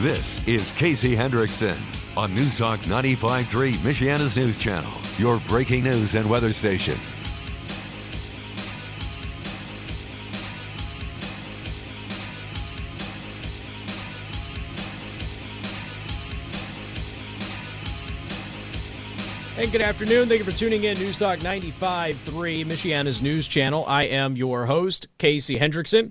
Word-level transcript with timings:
This 0.00 0.40
is 0.48 0.72
Casey 0.72 1.14
Hendrickson 1.14 1.76
on 2.16 2.34
News 2.34 2.58
Talk 2.58 2.80
95.3, 2.80 3.74
Michiana's 3.74 4.36
news 4.36 4.58
channel, 4.58 4.90
your 5.18 5.38
breaking 5.46 5.84
news 5.84 6.16
and 6.16 6.28
weather 6.28 6.52
station. 6.52 6.98
And 19.56 19.70
good 19.70 19.80
afternoon. 19.80 20.28
Thank 20.28 20.40
you 20.40 20.44
for 20.44 20.58
tuning 20.58 20.82
in. 20.82 20.98
News 20.98 21.18
Talk 21.18 21.38
95.3, 21.38 22.66
Michiana's 22.66 23.22
news 23.22 23.46
channel. 23.46 23.84
I 23.86 24.02
am 24.04 24.34
your 24.34 24.66
host, 24.66 25.06
Casey 25.18 25.60
Hendrickson. 25.60 26.10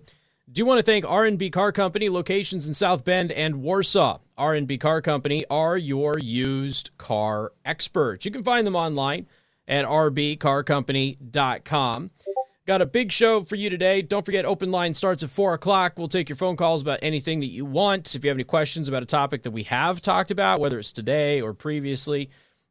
Do 0.54 0.59
you 0.59 0.65
want 0.67 0.77
to 0.77 0.83
thank 0.83 1.04
R&B 1.04 1.49
Car 1.49 1.71
Company, 1.71 2.09
locations 2.09 2.67
in 2.67 2.75
South 2.75 3.03
Bend 3.03 3.31
and 3.31 3.63
Warsaw. 3.63 4.20
R&B 4.38 4.77
Car 4.77 5.02
Company 5.02 5.44
are 5.49 5.75
your 5.75 6.20
used 6.20 6.95
car 6.99 7.53
experts. 7.66 8.23
You 8.23 8.30
can 8.30 8.44
find 8.44 8.67
them 8.67 8.75
online 8.75 9.25
at 9.67 9.85
rbcarcompany.com. 9.85 12.11
Got 12.67 12.81
a 12.84 12.85
big 12.85 13.11
show 13.11 13.41
for 13.41 13.55
you 13.55 13.71
today. 13.71 14.03
Don't 14.03 14.23
forget, 14.23 14.45
open 14.45 14.70
line 14.70 14.94
starts 14.94 15.23
at 15.23 15.31
4 15.31 15.55
o'clock. 15.55 15.94
We'll 15.97 16.08
take 16.08 16.30
your 16.30 16.35
phone 16.35 16.55
calls 16.55 16.83
about 16.83 16.99
anything 17.02 17.39
that 17.39 17.47
you 17.47 17.66
want. 17.66 18.13
If 18.13 18.23
you 18.23 18.30
have 18.30 18.38
any 18.38 18.44
questions 18.44 18.88
about 18.88 19.02
a 19.02 19.08
topic 19.08 19.41
that 19.44 19.52
we 19.52 19.63
have 19.63 20.02
talked 20.02 20.30
about, 20.30 20.59
whether 20.59 20.77
it's 20.77 20.91
today 20.91 21.41
or 21.41 21.55
previously, 21.55 22.30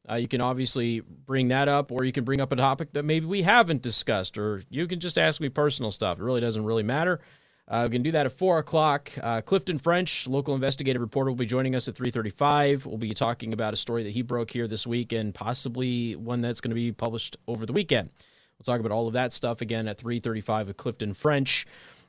uh, 0.08 0.14
you 0.14 0.28
can 0.28 0.40
obviously 0.40 1.00
bring 1.00 1.48
that 1.48 1.66
up, 1.66 1.90
or 1.90 2.04
you 2.04 2.12
can 2.12 2.22
bring 2.22 2.40
up 2.40 2.52
a 2.52 2.56
topic 2.56 2.92
that 2.92 3.04
maybe 3.04 3.26
we 3.26 3.42
haven't 3.42 3.82
discussed, 3.82 4.38
or 4.38 4.62
you 4.70 4.86
can 4.86 5.00
just 5.00 5.18
ask 5.18 5.40
me 5.40 5.48
personal 5.48 5.90
stuff. 5.90 6.20
It 6.20 6.22
really 6.22 6.40
doesn't 6.40 6.64
really 6.64 6.84
matter. 6.84 7.20
Uh, 7.68 7.86
we 7.88 7.94
can 7.94 8.02
do 8.02 8.10
that 8.10 8.26
at 8.26 8.32
four 8.32 8.58
o'clock. 8.58 9.10
Uh, 9.22 9.40
Clifton 9.40 9.78
French, 9.78 10.26
local 10.26 10.54
investigative 10.54 11.00
reporter, 11.00 11.30
will 11.30 11.36
be 11.36 11.46
joining 11.46 11.74
us 11.74 11.86
at 11.88 11.94
three 11.94 12.10
thirty-five. 12.10 12.84
We'll 12.84 12.98
be 12.98 13.14
talking 13.14 13.52
about 13.52 13.72
a 13.72 13.76
story 13.76 14.02
that 14.02 14.10
he 14.10 14.22
broke 14.22 14.50
here 14.50 14.66
this 14.66 14.86
week, 14.86 15.12
and 15.12 15.32
possibly 15.32 16.16
one 16.16 16.40
that's 16.40 16.60
going 16.60 16.70
to 16.70 16.74
be 16.74 16.92
published 16.92 17.36
over 17.46 17.64
the 17.64 17.72
weekend. 17.72 18.10
We'll 18.58 18.64
talk 18.64 18.80
about 18.80 18.92
all 18.92 19.06
of 19.06 19.14
that 19.14 19.32
stuff 19.32 19.60
again 19.60 19.88
at 19.88 19.96
three 19.98 20.20
thirty-five 20.20 20.66
with 20.66 20.76
Clifton 20.76 21.14
French. 21.14 21.66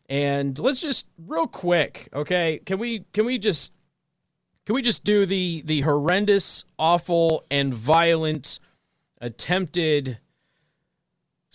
And 0.10 0.60
let's 0.60 0.82
just 0.82 1.08
real 1.18 1.48
quick, 1.48 2.10
okay? 2.14 2.60
Can 2.66 2.80
we 2.80 3.06
can 3.14 3.26
we 3.26 3.38
just 3.38 3.74
can 4.66 4.76
we 4.76 4.82
just 4.82 5.04
do 5.04 5.26
the 5.26 5.62
the 5.64 5.82
horrendous, 5.82 6.66
awful, 6.78 7.46
and 7.50 7.74
violent 7.74 8.60
attempted 9.22 10.18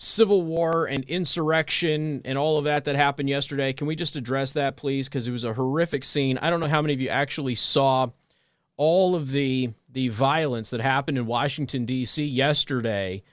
civil 0.01 0.41
war 0.41 0.85
and 0.85 1.03
insurrection 1.03 2.21
and 2.23 2.37
all 2.37 2.57
of 2.57 2.63
that 2.63 2.85
that 2.85 2.95
happened 2.95 3.29
yesterday? 3.29 3.73
Can 3.73 3.85
we 3.85 3.95
just 3.95 4.15
address 4.15 4.53
that, 4.53 4.77
please? 4.77 5.09
Because 5.09 5.27
it 5.27 5.31
was 5.31 5.43
a 5.43 5.53
horrific 5.53 6.03
scene. 6.05 6.37
I 6.39 6.49
don't 6.49 6.61
know 6.61 6.67
how 6.67 6.81
many 6.81 6.93
of 6.93 7.01
you 7.01 7.09
actually 7.09 7.55
saw 7.55 8.07
all 8.77 9.13
of 9.13 9.31
the 9.31 9.71
the 9.91 10.07
violence 10.07 10.69
that 10.69 10.79
happened 10.79 11.17
in 11.17 11.25
Washington 11.25 11.85
D.C. 11.85 12.23
yesterday. 12.23 13.23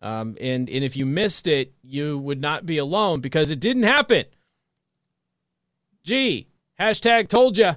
Um, 0.00 0.36
and 0.40 0.70
and 0.70 0.84
if 0.84 0.96
you 0.96 1.04
missed 1.04 1.48
it, 1.48 1.74
you 1.82 2.16
would 2.18 2.40
not 2.40 2.64
be 2.64 2.78
alone 2.78 3.20
because 3.20 3.50
it 3.50 3.58
didn't 3.58 3.82
happen. 3.82 4.24
Gee, 6.04 6.46
hashtag 6.78 7.28
told 7.28 7.58
you. 7.58 7.72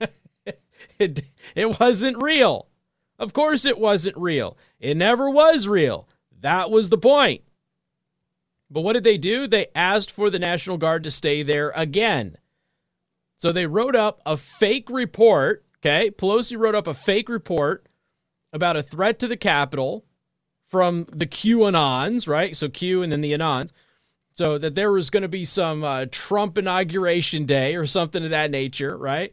it, 0.98 1.22
it 1.54 1.78
wasn't 1.78 2.20
real. 2.20 2.66
Of 3.18 3.32
course, 3.32 3.64
it 3.64 3.78
wasn't 3.78 4.16
real. 4.16 4.56
It 4.80 4.96
never 4.96 5.30
was 5.30 5.68
real. 5.68 6.08
That 6.40 6.70
was 6.70 6.90
the 6.90 6.98
point. 6.98 7.42
But 8.70 8.82
what 8.82 8.92
did 8.92 9.04
they 9.04 9.18
do? 9.18 9.46
They 9.46 9.66
asked 9.74 10.10
for 10.10 10.30
the 10.30 10.38
National 10.38 10.76
Guard 10.76 11.02
to 11.04 11.10
stay 11.10 11.42
there 11.42 11.72
again. 11.74 12.36
So 13.38 13.52
they 13.52 13.66
wrote 13.66 13.96
up 13.96 14.20
a 14.26 14.36
fake 14.36 14.90
report. 14.90 15.64
Okay. 15.78 16.10
Pelosi 16.10 16.58
wrote 16.58 16.74
up 16.74 16.86
a 16.86 16.94
fake 16.94 17.28
report 17.28 17.86
about 18.52 18.76
a 18.76 18.82
threat 18.82 19.18
to 19.20 19.28
the 19.28 19.36
Capitol 19.36 20.04
from 20.66 21.06
the 21.10 21.26
QAnons, 21.26 22.28
right? 22.28 22.54
So 22.56 22.68
Q 22.68 23.02
and 23.02 23.12
then 23.12 23.20
the 23.20 23.32
Anons. 23.32 23.72
So 24.32 24.58
that 24.58 24.74
there 24.74 24.92
was 24.92 25.10
going 25.10 25.22
to 25.22 25.28
be 25.28 25.44
some 25.44 25.82
uh, 25.82 26.06
Trump 26.10 26.58
inauguration 26.58 27.44
day 27.44 27.74
or 27.74 27.86
something 27.86 28.24
of 28.24 28.30
that 28.30 28.50
nature, 28.50 28.96
right? 28.96 29.32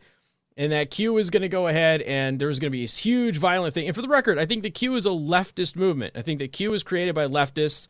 And 0.57 0.71
that 0.71 0.89
Q 0.89 1.17
is 1.17 1.29
going 1.29 1.41
to 1.41 1.49
go 1.49 1.67
ahead 1.67 2.01
and 2.01 2.39
there's 2.39 2.59
going 2.59 2.71
to 2.71 2.77
be 2.77 2.83
this 2.83 2.97
huge 2.97 3.38
violent 3.38 3.73
thing. 3.73 3.88
And 3.88 3.95
for 3.95 4.01
the 4.01 4.07
record, 4.07 4.39
I 4.39 4.45
think 4.45 4.63
the 4.63 4.69
Q 4.69 4.95
is 4.95 5.05
a 5.05 5.09
leftist 5.09 5.75
movement. 5.75 6.16
I 6.16 6.21
think 6.21 6.39
the 6.39 6.47
Q 6.47 6.71
was 6.71 6.83
created 6.83 7.13
by 7.13 7.27
leftists, 7.27 7.88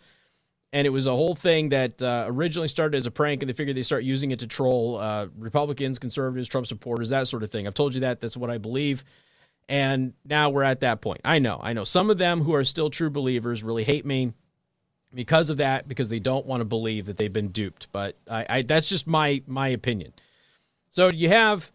and 0.73 0.85
it 0.85 0.89
was 0.89 1.07
a 1.07 1.15
whole 1.15 1.35
thing 1.35 1.69
that 1.69 2.01
uh, 2.01 2.25
originally 2.27 2.67
started 2.67 2.97
as 2.97 3.05
a 3.05 3.11
prank, 3.11 3.41
and 3.41 3.49
they 3.49 3.53
figured 3.53 3.77
they 3.77 3.83
start 3.83 4.03
using 4.03 4.31
it 4.31 4.39
to 4.39 4.47
troll 4.47 4.97
uh, 4.97 5.27
Republicans, 5.37 5.99
conservatives, 5.99 6.49
Trump 6.49 6.67
supporters, 6.67 7.09
that 7.09 7.27
sort 7.27 7.43
of 7.43 7.51
thing. 7.51 7.67
I've 7.67 7.73
told 7.73 7.93
you 7.93 8.01
that. 8.01 8.19
That's 8.19 8.35
what 8.35 8.49
I 8.49 8.57
believe. 8.57 9.03
And 9.67 10.13
now 10.23 10.49
we're 10.49 10.63
at 10.63 10.81
that 10.81 11.01
point. 11.01 11.21
I 11.23 11.39
know. 11.39 11.59
I 11.61 11.73
know. 11.73 11.83
Some 11.83 12.09
of 12.09 12.17
them 12.17 12.41
who 12.41 12.53
are 12.53 12.63
still 12.63 12.89
true 12.89 13.09
believers 13.09 13.63
really 13.63 13.83
hate 13.83 14.05
me 14.05 14.33
because 15.13 15.49
of 15.49 15.57
that, 15.57 15.87
because 15.87 16.09
they 16.09 16.19
don't 16.19 16.45
want 16.45 16.61
to 16.61 16.65
believe 16.65 17.05
that 17.05 17.17
they've 17.17 17.33
been 17.33 17.47
duped. 17.47 17.87
But 17.91 18.17
I, 18.29 18.45
I 18.49 18.61
that's 18.61 18.89
just 18.89 19.07
my 19.07 19.41
my 19.47 19.69
opinion. 19.69 20.13
So 20.89 21.09
you 21.09 21.29
have 21.29 21.71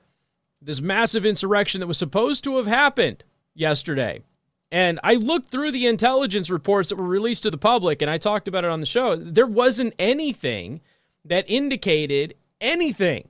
this 0.63 0.81
massive 0.81 1.25
insurrection 1.25 1.81
that 1.81 1.87
was 1.87 1.99
supposed 1.99 2.45
to 2.45 2.57
have 2.57 2.67
happened 2.67 3.25
yesterday. 3.55 4.23
And 4.73 5.01
I 5.03 5.15
looked 5.15 5.51
through 5.51 5.73
the 5.73 5.87
intelligence 5.87 6.51
reports 6.51 6.91
that 6.91 6.97
were 6.97 7.05
released 7.05 7.43
to 7.43 7.51
the 7.51 7.59
public 7.59 8.03
and 8.03 8.11
I 8.11 8.19
talked 8.19 8.47
about 8.47 8.65
it 8.65 8.71
on 8.71 8.81
the 8.81 8.87
show. 8.87 9.17
There 9.17 9.47
wasn't 9.47 9.95
anything 9.99 10.81
that 11.25 11.45
indicated 11.49 12.35
anything. 12.61 13.29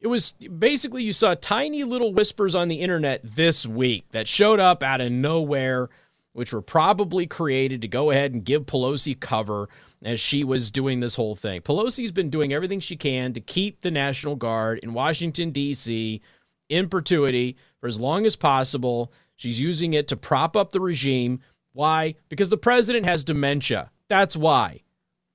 It 0.00 0.08
was 0.08 0.32
basically 0.32 1.04
you 1.04 1.12
saw 1.12 1.34
tiny 1.34 1.84
little 1.84 2.12
whispers 2.12 2.54
on 2.54 2.68
the 2.68 2.80
internet 2.80 3.20
this 3.22 3.66
week 3.66 4.06
that 4.12 4.26
showed 4.26 4.58
up 4.58 4.82
out 4.82 5.02
of 5.02 5.12
nowhere, 5.12 5.90
which 6.32 6.52
were 6.54 6.62
probably 6.62 7.26
created 7.26 7.82
to 7.82 7.88
go 7.88 8.10
ahead 8.10 8.32
and 8.32 8.44
give 8.44 8.64
Pelosi 8.64 9.18
cover 9.18 9.68
as 10.02 10.18
she 10.18 10.44
was 10.44 10.70
doing 10.70 11.00
this 11.00 11.16
whole 11.16 11.34
thing. 11.34 11.60
Pelosi's 11.60 12.12
been 12.12 12.30
doing 12.30 12.52
everything 12.52 12.80
she 12.80 12.96
can 12.96 13.32
to 13.32 13.40
keep 13.40 13.80
the 13.80 13.90
National 13.90 14.36
Guard 14.36 14.78
in 14.78 14.94
Washington, 14.94 15.50
D.C. 15.50 16.20
in 16.68 16.88
perpetuity 16.88 17.56
for 17.80 17.86
as 17.86 18.00
long 18.00 18.24
as 18.26 18.36
possible. 18.36 19.12
She's 19.36 19.60
using 19.60 19.92
it 19.92 20.08
to 20.08 20.16
prop 20.16 20.56
up 20.56 20.70
the 20.70 20.80
regime. 20.80 21.40
Why? 21.72 22.14
Because 22.28 22.50
the 22.50 22.56
president 22.56 23.06
has 23.06 23.24
dementia. 23.24 23.90
That's 24.08 24.36
why. 24.36 24.82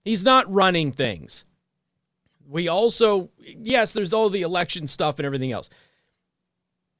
He's 0.03 0.23
not 0.23 0.51
running 0.51 0.91
things. 0.91 1.45
We 2.47 2.67
also, 2.67 3.29
yes, 3.39 3.93
there's 3.93 4.13
all 4.13 4.29
the 4.29 4.43
election 4.43 4.87
stuff 4.87 5.17
and 5.17 5.25
everything 5.25 5.51
else. 5.51 5.69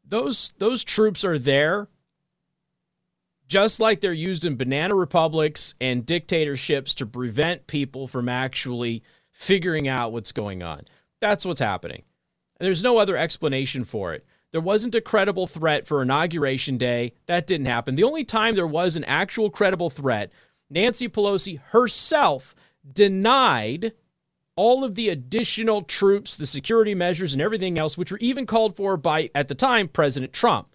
Those 0.08 0.54
those 0.60 0.84
troops 0.84 1.26
are 1.26 1.40
there 1.40 1.88
just 3.48 3.80
like 3.80 4.02
they're 4.02 4.14
used 4.14 4.46
in 4.46 4.56
banana 4.56 4.96
republics 4.96 5.74
and 5.80 6.06
dictatorships 6.06 6.94
to 6.96 7.06
prevent 7.06 7.68
people 7.68 8.08
from 8.08 8.28
actually 8.28 9.04
figuring 9.32 9.88
out 9.88 10.12
what's 10.12 10.32
going 10.32 10.64
on. 10.64 10.84
That's 11.20 11.46
what's 11.46 11.60
happening. 11.60 12.04
And 12.60 12.66
there's 12.66 12.84
no 12.84 12.98
other 12.98 13.18
explanation 13.18 13.84
for 13.84 14.14
it. 14.14 14.26
There 14.52 14.62
wasn't 14.62 14.96
a 14.96 15.02
credible 15.02 15.48
threat 15.48 15.86
for 15.86 16.02
Inauguration 16.02 16.78
Day. 16.78 17.14
That 17.26 17.46
didn't 17.46 17.66
happen. 17.66 17.96
The 17.96 18.04
only 18.04 18.24
time 18.24 18.56
there 18.56 18.66
was 18.66 18.96
an 18.96 19.04
actual 19.04 19.50
credible 19.50 19.90
threat, 19.90 20.32
Nancy 20.70 21.10
Pelosi 21.10 21.60
herself 21.60 22.56
denied 22.90 23.94
all 24.56 24.84
of 24.84 24.96
the 24.96 25.10
additional 25.10 25.82
troops, 25.82 26.38
the 26.38 26.46
security 26.46 26.96
measures, 26.96 27.34
and 27.34 27.42
everything 27.42 27.78
else, 27.78 27.98
which 27.98 28.12
were 28.12 28.18
even 28.20 28.46
called 28.46 28.78
for 28.78 28.96
by, 28.96 29.30
at 29.36 29.50
the 29.50 29.56
time, 29.56 29.90
President 29.90 30.32
Trump. 30.32 30.75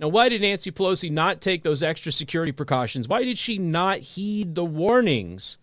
Now, 0.00 0.08
why 0.08 0.28
did 0.28 0.42
Nancy 0.42 0.70
Pelosi 0.70 1.10
not 1.10 1.40
take 1.40 1.62
those 1.62 1.82
extra 1.82 2.12
security 2.12 2.52
precautions? 2.52 3.08
Why 3.08 3.24
did 3.24 3.36
she 3.36 3.58
not 3.58 3.98
heed 3.98 4.54
the 4.54 4.64
warnings 4.64 5.58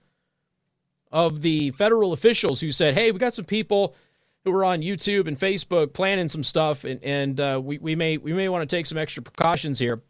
of 1.12 1.41
the 1.41 1.72
federal 1.72 2.12
officials 2.12 2.59
who 2.59 2.72
said, 2.72 2.95
hey, 2.95 3.12
we 3.12 3.19
got 3.19 3.34
some 3.34 3.45
people 3.45 3.95
who 4.44 4.53
are 4.53 4.66
on 4.66 4.81
YouTube 4.81 5.28
and 5.28 5.40
Facebook 5.40 5.94
planning 5.94 6.27
some 6.27 6.44
stuff, 6.44 6.83
and, 6.83 7.01
and 7.04 7.39
uh, 7.39 7.60
we, 7.63 7.77
we 7.77 7.95
may, 7.95 8.18
we 8.18 8.33
may 8.33 8.50
want 8.50 8.69
to 8.69 8.75
take 8.75 8.86
some 8.86 8.98
extra 8.98 9.24
precautions 9.24 9.80
here 9.80 10.01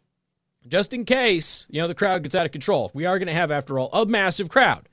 just 0.68 0.92
in 0.92 1.04
case, 1.04 1.66
you 1.70 1.80
know, 1.80 1.88
the 1.88 1.94
crowd 1.94 2.22
gets 2.22 2.34
out 2.34 2.46
of 2.46 2.52
control. 2.52 2.90
We 2.92 3.06
are 3.06 3.18
going 3.18 3.28
to 3.28 3.34
have, 3.34 3.50
after 3.50 3.78
all, 3.78 3.90
a 3.92 4.04
massive 4.04 4.48
crowd. 4.48 4.88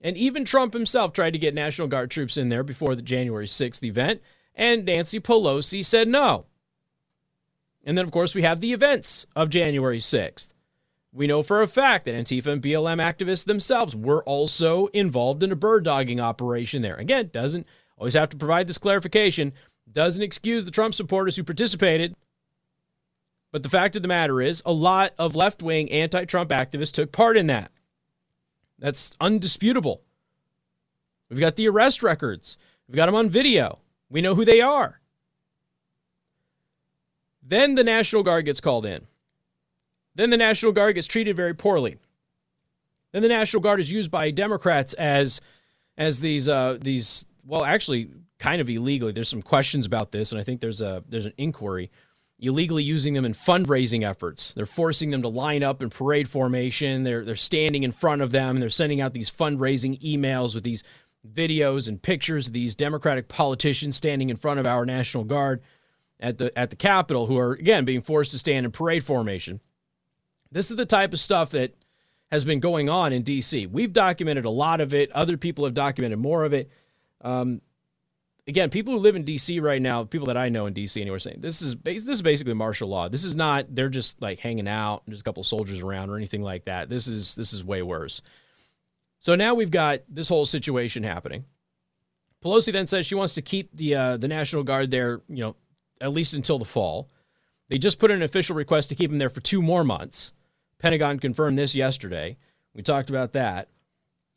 And 0.00 0.16
even 0.16 0.44
Trump 0.44 0.72
himself 0.72 1.12
tried 1.12 1.32
to 1.32 1.38
get 1.38 1.54
National 1.54 1.88
Guard 1.88 2.10
troops 2.10 2.36
in 2.36 2.48
there 2.48 2.62
before 2.62 2.94
the 2.94 3.02
January 3.02 3.46
6th 3.46 3.82
event, 3.82 4.20
and 4.54 4.84
Nancy 4.84 5.20
Pelosi 5.20 5.84
said 5.84 6.08
no. 6.08 6.46
And 7.84 7.96
then, 7.96 8.04
of 8.04 8.10
course, 8.10 8.34
we 8.34 8.42
have 8.42 8.60
the 8.60 8.72
events 8.72 9.26
of 9.36 9.50
January 9.50 9.98
6th. 9.98 10.48
We 11.12 11.26
know 11.28 11.42
for 11.42 11.62
a 11.62 11.68
fact 11.68 12.06
that 12.06 12.14
Antifa 12.14 12.46
and 12.46 12.62
BLM 12.62 13.00
activists 13.00 13.44
themselves 13.44 13.94
were 13.94 14.24
also 14.24 14.86
involved 14.88 15.42
in 15.42 15.52
a 15.52 15.56
bird 15.56 15.84
dogging 15.84 16.18
operation 16.18 16.82
there. 16.82 16.96
Again, 16.96 17.30
doesn't 17.32 17.68
always 17.96 18.14
have 18.14 18.30
to 18.30 18.36
provide 18.36 18.66
this 18.66 18.78
clarification, 18.78 19.52
doesn't 19.90 20.22
excuse 20.22 20.64
the 20.64 20.72
Trump 20.72 20.94
supporters 20.94 21.36
who 21.36 21.44
participated. 21.44 22.16
But 23.52 23.62
the 23.62 23.68
fact 23.68 23.94
of 23.94 24.02
the 24.02 24.08
matter 24.08 24.40
is, 24.40 24.62
a 24.66 24.72
lot 24.72 25.12
of 25.16 25.36
left 25.36 25.62
wing 25.62 25.88
anti 25.92 26.24
Trump 26.24 26.50
activists 26.50 26.90
took 26.90 27.12
part 27.12 27.36
in 27.36 27.46
that. 27.46 27.70
That's 28.80 29.12
undisputable. 29.20 30.02
We've 31.30 31.38
got 31.38 31.54
the 31.54 31.68
arrest 31.68 32.02
records. 32.02 32.58
We've 32.88 32.96
got 32.96 33.06
them 33.06 33.14
on 33.14 33.30
video. 33.30 33.78
We 34.10 34.20
know 34.20 34.34
who 34.34 34.44
they 34.44 34.60
are. 34.60 35.00
Then 37.46 37.74
the 37.74 37.84
National 37.84 38.22
Guard 38.22 38.46
gets 38.46 38.60
called 38.60 38.86
in. 38.86 39.06
Then 40.14 40.30
the 40.30 40.36
National 40.36 40.72
Guard 40.72 40.94
gets 40.94 41.06
treated 41.06 41.36
very 41.36 41.54
poorly. 41.54 41.98
Then 43.12 43.22
the 43.22 43.28
National 43.28 43.60
Guard 43.60 43.80
is 43.80 43.92
used 43.92 44.10
by 44.10 44.30
Democrats 44.30 44.92
as 44.94 45.40
as 45.96 46.20
these 46.20 46.48
uh, 46.48 46.78
these 46.80 47.26
well 47.46 47.64
actually 47.64 48.10
kind 48.38 48.60
of 48.60 48.68
illegally. 48.68 49.12
There's 49.12 49.28
some 49.28 49.42
questions 49.42 49.86
about 49.86 50.12
this, 50.12 50.32
and 50.32 50.40
I 50.40 50.44
think 50.44 50.60
there's 50.60 50.80
a 50.80 51.04
there's 51.08 51.26
an 51.26 51.34
inquiry 51.36 51.90
illegally 52.40 52.82
using 52.82 53.14
them 53.14 53.24
in 53.24 53.32
fundraising 53.32 54.08
efforts. 54.08 54.52
They're 54.52 54.66
forcing 54.66 55.10
them 55.10 55.22
to 55.22 55.28
line 55.28 55.62
up 55.62 55.80
in 55.80 55.90
parade 55.90 56.28
formation. 56.28 57.02
They're 57.02 57.24
they're 57.24 57.36
standing 57.36 57.82
in 57.82 57.92
front 57.92 58.22
of 58.22 58.32
them 58.32 58.56
and 58.56 58.62
they're 58.62 58.70
sending 58.70 59.00
out 59.00 59.14
these 59.14 59.30
fundraising 59.30 60.00
emails 60.00 60.54
with 60.54 60.64
these 60.64 60.82
videos 61.26 61.88
and 61.88 62.02
pictures 62.02 62.48
of 62.48 62.52
these 62.52 62.74
Democratic 62.74 63.28
politicians 63.28 63.96
standing 63.96 64.28
in 64.28 64.36
front 64.36 64.60
of 64.60 64.66
our 64.66 64.84
National 64.84 65.24
Guard 65.24 65.62
at 66.20 66.38
the 66.38 66.56
at 66.58 66.70
the 66.70 66.76
Capitol 66.76 67.26
who 67.26 67.38
are 67.38 67.52
again 67.52 67.84
being 67.84 68.02
forced 68.02 68.30
to 68.32 68.38
stand 68.38 68.64
in 68.66 68.72
parade 68.72 69.04
formation. 69.04 69.60
This 70.50 70.70
is 70.70 70.76
the 70.76 70.86
type 70.86 71.12
of 71.12 71.18
stuff 71.18 71.50
that 71.50 71.74
has 72.30 72.44
been 72.44 72.60
going 72.60 72.88
on 72.88 73.12
in 73.12 73.22
DC. 73.22 73.70
We've 73.70 73.92
documented 73.92 74.44
a 74.44 74.50
lot 74.50 74.80
of 74.80 74.94
it. 74.94 75.10
Other 75.12 75.36
people 75.36 75.64
have 75.64 75.74
documented 75.74 76.18
more 76.18 76.44
of 76.44 76.52
it. 76.52 76.70
Um, 77.20 77.60
again, 78.46 78.70
people 78.70 78.94
who 78.94 79.00
live 79.00 79.16
in 79.16 79.24
DC 79.24 79.60
right 79.62 79.80
now, 79.80 80.04
people 80.04 80.26
that 80.26 80.36
I 80.36 80.48
know 80.48 80.66
in 80.66 80.74
DC 80.74 81.00
anyway, 81.00 81.18
saying 81.18 81.40
this 81.40 81.62
is 81.62 81.76
this 81.76 82.06
is 82.06 82.22
basically 82.22 82.54
martial 82.54 82.88
law. 82.88 83.08
This 83.08 83.24
is 83.24 83.36
not 83.36 83.74
they're 83.74 83.88
just 83.88 84.20
like 84.20 84.38
hanging 84.38 84.68
out, 84.68 85.02
there's 85.06 85.20
a 85.20 85.24
couple 85.24 85.44
soldiers 85.44 85.80
around 85.80 86.10
or 86.10 86.16
anything 86.16 86.42
like 86.42 86.64
that. 86.66 86.88
This 86.88 87.06
is 87.06 87.34
this 87.34 87.52
is 87.52 87.64
way 87.64 87.82
worse. 87.82 88.22
So 89.18 89.34
now 89.34 89.54
we've 89.54 89.70
got 89.70 90.00
this 90.08 90.28
whole 90.28 90.46
situation 90.46 91.02
happening. 91.02 91.46
Pelosi 92.44 92.72
then 92.72 92.86
says 92.86 93.06
she 93.06 93.14
wants 93.14 93.34
to 93.34 93.42
keep 93.42 93.74
the 93.74 93.94
uh, 93.94 94.16
the 94.18 94.28
National 94.28 94.62
Guard 94.62 94.90
there, 94.90 95.22
you 95.28 95.42
know, 95.42 95.56
at 96.00 96.12
least 96.12 96.34
until 96.34 96.58
the 96.58 96.64
fall. 96.64 97.08
They 97.68 97.78
just 97.78 97.98
put 97.98 98.10
in 98.10 98.18
an 98.18 98.22
official 98.22 98.56
request 98.56 98.88
to 98.90 98.94
keep 98.94 99.10
them 99.10 99.18
there 99.18 99.30
for 99.30 99.40
two 99.40 99.62
more 99.62 99.84
months. 99.84 100.32
Pentagon 100.78 101.18
confirmed 101.18 101.58
this 101.58 101.74
yesterday. 101.74 102.36
We 102.74 102.82
talked 102.82 103.10
about 103.10 103.32
that. 103.32 103.68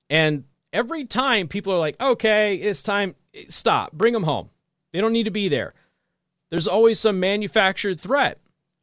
And 0.10 0.46
every 0.72 1.06
time 1.06 1.48
people 1.48 1.74
are 1.74 1.80
like, 1.80 2.00
okay, 2.00 2.56
it's 2.56 2.82
time, 2.82 3.16
stop, 3.50 3.92
bring 3.92 4.14
them 4.14 4.24
home. 4.24 4.50
They 4.94 5.02
don't 5.02 5.14
need 5.14 5.26
to 5.26 5.32
be 5.32 5.50
there. 5.50 5.74
There's 6.50 6.68
always 6.68 7.00
some 7.00 7.20
manufactured 7.20 8.00
threat, 8.00 8.40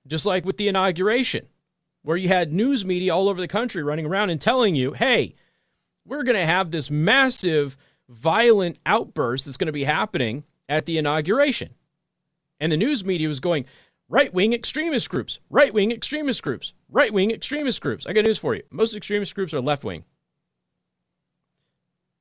just 0.06 0.26
like 0.26 0.44
with 0.44 0.58
the 0.58 0.68
inauguration, 0.68 1.46
where 2.02 2.16
you 2.18 2.28
had 2.28 2.52
news 2.52 2.84
media 2.84 3.14
all 3.14 3.28
over 3.28 3.40
the 3.40 3.48
country 3.48 3.82
running 3.82 4.04
around 4.04 4.28
and 4.28 4.40
telling 4.40 4.74
you, 4.74 4.92
hey, 4.92 5.34
we're 6.04 6.22
going 6.22 6.36
to 6.36 6.44
have 6.44 6.70
this 6.70 6.90
massive 6.90 7.78
violent 8.08 8.78
outburst 8.84 9.46
that's 9.46 9.56
going 9.56 9.66
to 9.66 9.72
be 9.72 9.84
happening 9.84 10.44
at 10.68 10.84
the 10.84 10.98
inauguration. 10.98 11.70
And 12.64 12.72
the 12.72 12.78
news 12.78 13.04
media 13.04 13.28
was 13.28 13.40
going, 13.40 13.66
right 14.08 14.32
wing 14.32 14.54
extremist 14.54 15.10
groups, 15.10 15.38
right 15.50 15.74
wing 15.74 15.92
extremist 15.92 16.42
groups, 16.42 16.72
right 16.88 17.12
wing 17.12 17.30
extremist 17.30 17.82
groups. 17.82 18.06
I 18.06 18.14
got 18.14 18.24
news 18.24 18.38
for 18.38 18.54
you. 18.54 18.62
Most 18.70 18.96
extremist 18.96 19.34
groups 19.34 19.52
are 19.52 19.60
left 19.60 19.84
wing. 19.84 20.04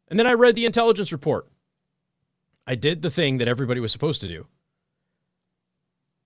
And 0.10 0.20
then 0.20 0.28
I 0.28 0.34
read 0.34 0.56
the 0.56 0.66
intelligence 0.66 1.14
report. 1.14 1.48
I 2.68 2.76
did 2.76 3.04
the 3.04 3.10
thing 3.10 3.38
that 3.38 3.48
everybody 3.48 3.80
was 3.80 3.94
supposed 3.94 4.20
to 4.20 4.28
do. 4.28 4.48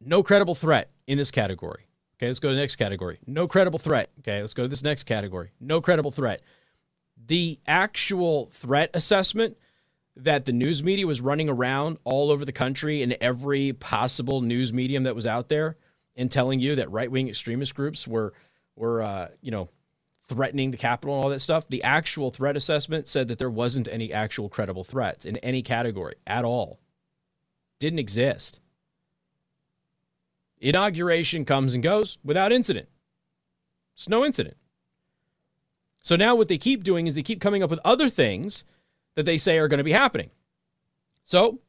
No 0.01 0.23
credible 0.23 0.55
threat 0.55 0.89
in 1.05 1.19
this 1.19 1.29
category. 1.29 1.85
Okay, 2.17 2.25
let's 2.25 2.39
go 2.39 2.49
to 2.49 2.55
the 2.55 2.61
next 2.61 2.77
category. 2.77 3.19
No 3.27 3.47
credible 3.47 3.77
threat. 3.77 4.09
Okay, 4.21 4.41
let's 4.41 4.55
go 4.55 4.63
to 4.63 4.67
this 4.67 4.83
next 4.83 5.03
category. 5.03 5.51
No 5.59 5.79
credible 5.79 6.09
threat. 6.09 6.41
The 7.23 7.59
actual 7.67 8.47
threat 8.47 8.89
assessment 8.95 9.57
that 10.23 10.45
the 10.45 10.51
news 10.51 10.83
media 10.83 11.05
was 11.05 11.21
running 11.21 11.49
around 11.49 11.97
all 12.03 12.31
over 12.31 12.43
the 12.45 12.51
country 12.51 13.01
in 13.01 13.15
every 13.21 13.73
possible 13.73 14.41
news 14.41 14.73
medium 14.73 15.03
that 15.03 15.15
was 15.15 15.27
out 15.27 15.49
there 15.49 15.77
and 16.15 16.31
telling 16.31 16.59
you 16.59 16.75
that 16.75 16.89
right 16.91 17.11
wing 17.11 17.29
extremist 17.29 17.75
groups 17.75 18.07
were 18.07 18.33
were 18.75 19.01
uh, 19.01 19.29
you 19.41 19.51
know 19.51 19.69
threatening 20.27 20.71
the 20.71 20.77
capital 20.77 21.15
and 21.15 21.23
all 21.23 21.29
that 21.29 21.39
stuff. 21.39 21.67
The 21.67 21.83
actual 21.83 22.31
threat 22.31 22.57
assessment 22.57 23.07
said 23.07 23.27
that 23.29 23.39
there 23.39 23.49
wasn't 23.49 23.87
any 23.87 24.11
actual 24.11 24.49
credible 24.49 24.83
threats 24.83 25.25
in 25.25 25.37
any 25.37 25.61
category 25.61 26.15
at 26.25 26.43
all. 26.43 26.79
Didn't 27.79 27.99
exist. 27.99 28.59
Inauguration 30.59 31.45
comes 31.45 31.73
and 31.73 31.83
goes 31.83 32.17
without 32.23 32.51
incident. 32.51 32.89
It's 33.95 34.09
no 34.09 34.25
incident. 34.25 34.57
So 36.01 36.15
now 36.15 36.35
what 36.35 36.47
they 36.47 36.57
keep 36.57 36.83
doing 36.83 37.07
is 37.07 37.15
they 37.15 37.23
keep 37.23 37.39
coming 37.39 37.63
up 37.63 37.69
with 37.69 37.79
other 37.85 38.09
things 38.09 38.65
that 39.17 39.25
they 39.25 39.37
say 39.37 39.57
are 39.57 39.67
going 39.67 39.79
to 39.79 39.83
be 39.83 39.93
happening. 39.93 40.29
So, 41.23 41.59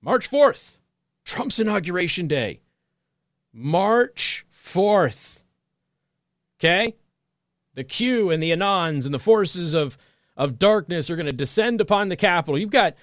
March 0.00 0.30
4th, 0.30 0.78
Trump's 1.26 1.60
inauguration 1.60 2.26
day. 2.26 2.60
March 3.52 4.46
4th. 4.50 5.44
Okay? 6.58 6.96
The 7.74 7.84
Q 7.84 8.30
and 8.30 8.42
the 8.42 8.50
Anons 8.50 9.04
and 9.04 9.12
the 9.12 9.18
forces 9.18 9.74
of, 9.74 9.98
of 10.38 10.58
darkness 10.58 11.10
are 11.10 11.16
going 11.16 11.26
to 11.26 11.34
descend 11.34 11.82
upon 11.82 12.08
the 12.08 12.16
Capitol. 12.16 12.58
You've 12.58 12.70
got 12.70 12.96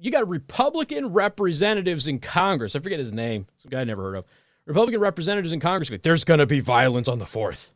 you 0.00 0.10
got 0.10 0.28
Republican 0.28 1.12
representatives 1.12 2.08
in 2.08 2.18
Congress. 2.18 2.74
I 2.74 2.78
forget 2.80 2.98
his 2.98 3.12
name. 3.12 3.46
Some 3.58 3.70
guy 3.70 3.82
I 3.82 3.84
never 3.84 4.02
heard 4.02 4.16
of. 4.16 4.24
Republican 4.64 5.00
representatives 5.00 5.52
in 5.52 5.60
Congress. 5.60 5.90
There's 6.02 6.24
going 6.24 6.40
to 6.40 6.46
be 6.46 6.60
violence 6.60 7.08
on 7.08 7.18
the 7.18 7.24
4th. 7.24 7.70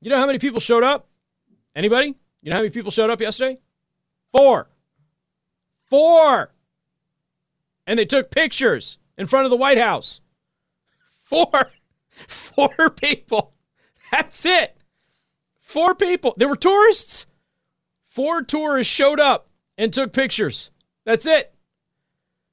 You 0.00 0.10
know 0.10 0.18
how 0.18 0.26
many 0.26 0.38
people 0.38 0.60
showed 0.60 0.82
up? 0.82 1.08
Anybody? 1.74 2.14
You 2.42 2.50
know 2.50 2.56
how 2.56 2.62
many 2.62 2.70
people 2.70 2.90
showed 2.90 3.10
up 3.10 3.20
yesterday? 3.20 3.58
Four. 4.32 4.68
Four. 5.88 6.52
And 7.86 7.98
they 7.98 8.04
took 8.04 8.30
pictures 8.30 8.98
in 9.16 9.26
front 9.26 9.46
of 9.46 9.50
the 9.50 9.56
White 9.56 9.78
House. 9.78 10.20
Four. 11.24 11.48
Four 12.26 12.90
people. 12.90 13.54
That's 14.10 14.44
it. 14.44 14.78
Four 15.60 15.94
people. 15.94 16.34
They 16.36 16.46
were 16.46 16.56
tourists. 16.56 17.26
Four 18.04 18.42
tourists 18.42 18.92
showed 18.92 19.20
up 19.20 19.48
and 19.76 19.92
took 19.92 20.12
pictures. 20.12 20.70
That's 21.04 21.26
it. 21.26 21.54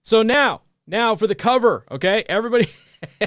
So 0.04 0.22
now, 0.22 0.62
now 0.86 1.16
for 1.16 1.25
the 1.25 1.36
cover, 1.36 1.86
okay? 1.89 2.24
Everybody. 2.30 2.68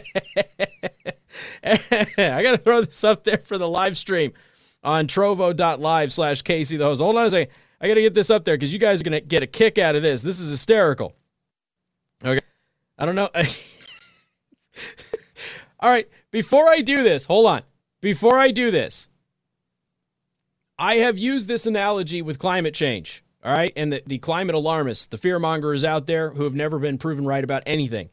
I 1.64 2.42
got 2.42 2.52
to 2.52 2.58
throw 2.58 2.82
this 2.82 3.02
up 3.02 3.24
there 3.24 3.38
for 3.38 3.58
the 3.58 3.68
live 3.68 3.96
stream 3.98 4.32
on 4.84 5.06
trovo.live 5.06 6.12
slash 6.12 6.42
Casey 6.42 6.76
the 6.76 6.84
host. 6.84 7.00
Hold 7.00 7.16
on 7.16 7.26
a 7.26 7.30
second. 7.30 7.52
I 7.80 7.88
got 7.88 7.94
to 7.94 8.02
get 8.02 8.14
this 8.14 8.30
up 8.30 8.44
there 8.44 8.56
because 8.56 8.72
you 8.72 8.78
guys 8.78 9.00
are 9.00 9.04
going 9.04 9.20
to 9.20 9.26
get 9.26 9.42
a 9.42 9.46
kick 9.46 9.78
out 9.78 9.94
of 9.94 10.02
this. 10.02 10.22
This 10.22 10.40
is 10.40 10.50
hysterical. 10.50 11.14
Okay. 12.24 12.40
I 12.98 13.06
don't 13.06 13.14
know. 13.14 13.30
All 15.80 15.90
right. 15.90 16.08
Before 16.30 16.68
I 16.68 16.80
do 16.80 17.02
this, 17.02 17.26
hold 17.26 17.46
on. 17.46 17.62
Before 18.00 18.38
I 18.38 18.50
do 18.50 18.70
this, 18.70 19.08
I 20.78 20.96
have 20.96 21.18
used 21.18 21.48
this 21.48 21.66
analogy 21.66 22.22
with 22.22 22.38
climate 22.38 22.74
change. 22.74 23.22
All 23.44 23.52
right. 23.52 23.72
And 23.76 23.92
the, 23.92 24.02
the 24.06 24.18
climate 24.18 24.56
alarmists, 24.56 25.06
the 25.06 25.18
fear 25.18 25.38
mongers 25.38 25.84
out 25.84 26.06
there 26.06 26.30
who 26.30 26.42
have 26.44 26.54
never 26.54 26.78
been 26.80 26.98
proven 26.98 27.24
right 27.24 27.44
about 27.44 27.62
anything. 27.66 28.10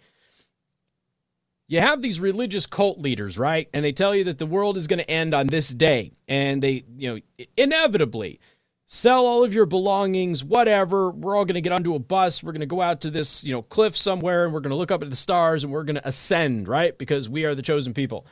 You 1.67 1.79
have 1.79 2.03
these 2.03 2.19
religious 2.19 2.67
cult 2.67 2.99
leaders, 2.99 3.39
right? 3.39 3.67
And 3.73 3.83
they 3.83 3.91
tell 3.91 4.13
you 4.13 4.23
that 4.25 4.37
the 4.37 4.45
world 4.45 4.77
is 4.77 4.85
going 4.85 4.99
to 4.99 5.09
end 5.09 5.33
on 5.33 5.47
this 5.47 5.69
day. 5.69 6.13
And 6.27 6.61
they, 6.61 6.85
you 6.95 7.15
know, 7.15 7.45
inevitably, 7.57 8.39
sell 8.85 9.25
all 9.25 9.43
of 9.43 9.53
your 9.53 9.65
belongings, 9.65 10.43
whatever. 10.43 11.11
We're 11.11 11.35
all 11.35 11.45
going 11.45 11.55
to 11.55 11.61
get 11.61 11.73
onto 11.73 11.95
a 11.95 11.99
bus. 11.99 12.43
We're 12.43 12.51
going 12.51 12.59
to 12.61 12.65
go 12.65 12.81
out 12.81 13.01
to 13.01 13.09
this, 13.09 13.43
you 13.43 13.51
know, 13.51 13.63
cliff 13.63 13.97
somewhere 13.97 14.45
and 14.45 14.53
we're 14.53 14.59
going 14.59 14.71
to 14.71 14.77
look 14.77 14.91
up 14.91 15.03
at 15.03 15.09
the 15.09 15.15
stars 15.15 15.63
and 15.63 15.73
we're 15.73 15.83
going 15.83 15.95
to 15.95 16.07
ascend, 16.07 16.67
right? 16.67 16.97
Because 16.97 17.27
we 17.27 17.45
are 17.45 17.55
the 17.55 17.61
chosen 17.61 17.93
people. 17.93 18.25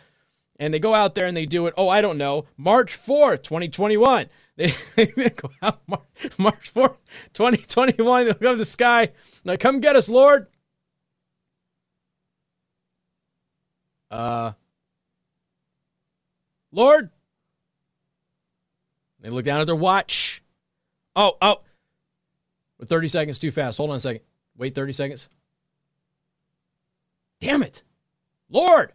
And 0.59 0.73
they 0.73 0.79
go 0.79 0.93
out 0.93 1.15
there 1.15 1.25
and 1.25 1.35
they 1.35 1.47
do 1.47 1.65
it. 1.67 1.73
Oh, 1.75 1.89
I 1.89 2.01
don't 2.01 2.17
know, 2.17 2.45
March 2.57 2.97
4th, 2.97 3.43
2021. 3.43 4.27
They, 4.55 4.71
they 4.95 5.31
go 5.31 5.49
out 5.63 5.81
March 6.37 6.71
4th, 6.71 6.97
2021. 7.33 8.25
They 8.25 8.29
look 8.29 8.43
up 8.43 8.57
the 8.59 8.65
sky. 8.65 9.09
Like, 9.43 9.59
come 9.59 9.79
get 9.79 9.95
us, 9.95 10.07
Lord. 10.07 10.45
Uh, 14.11 14.51
Lord. 16.71 17.09
They 19.21 19.31
look 19.31 19.43
down 19.43 19.59
at 19.59 19.65
their 19.65 19.75
watch. 19.75 20.42
Oh, 21.15 21.37
oh. 21.41 21.61
But 22.79 22.89
30 22.89 23.07
seconds 23.07 23.39
too 23.39 23.51
fast. 23.51 23.77
Hold 23.77 23.91
on 23.91 23.97
a 23.97 23.99
second. 23.99 24.21
Wait 24.57 24.75
30 24.75 24.93
seconds. 24.93 25.29
Damn 27.39 27.63
it. 27.63 27.83
Lord. 28.49 28.93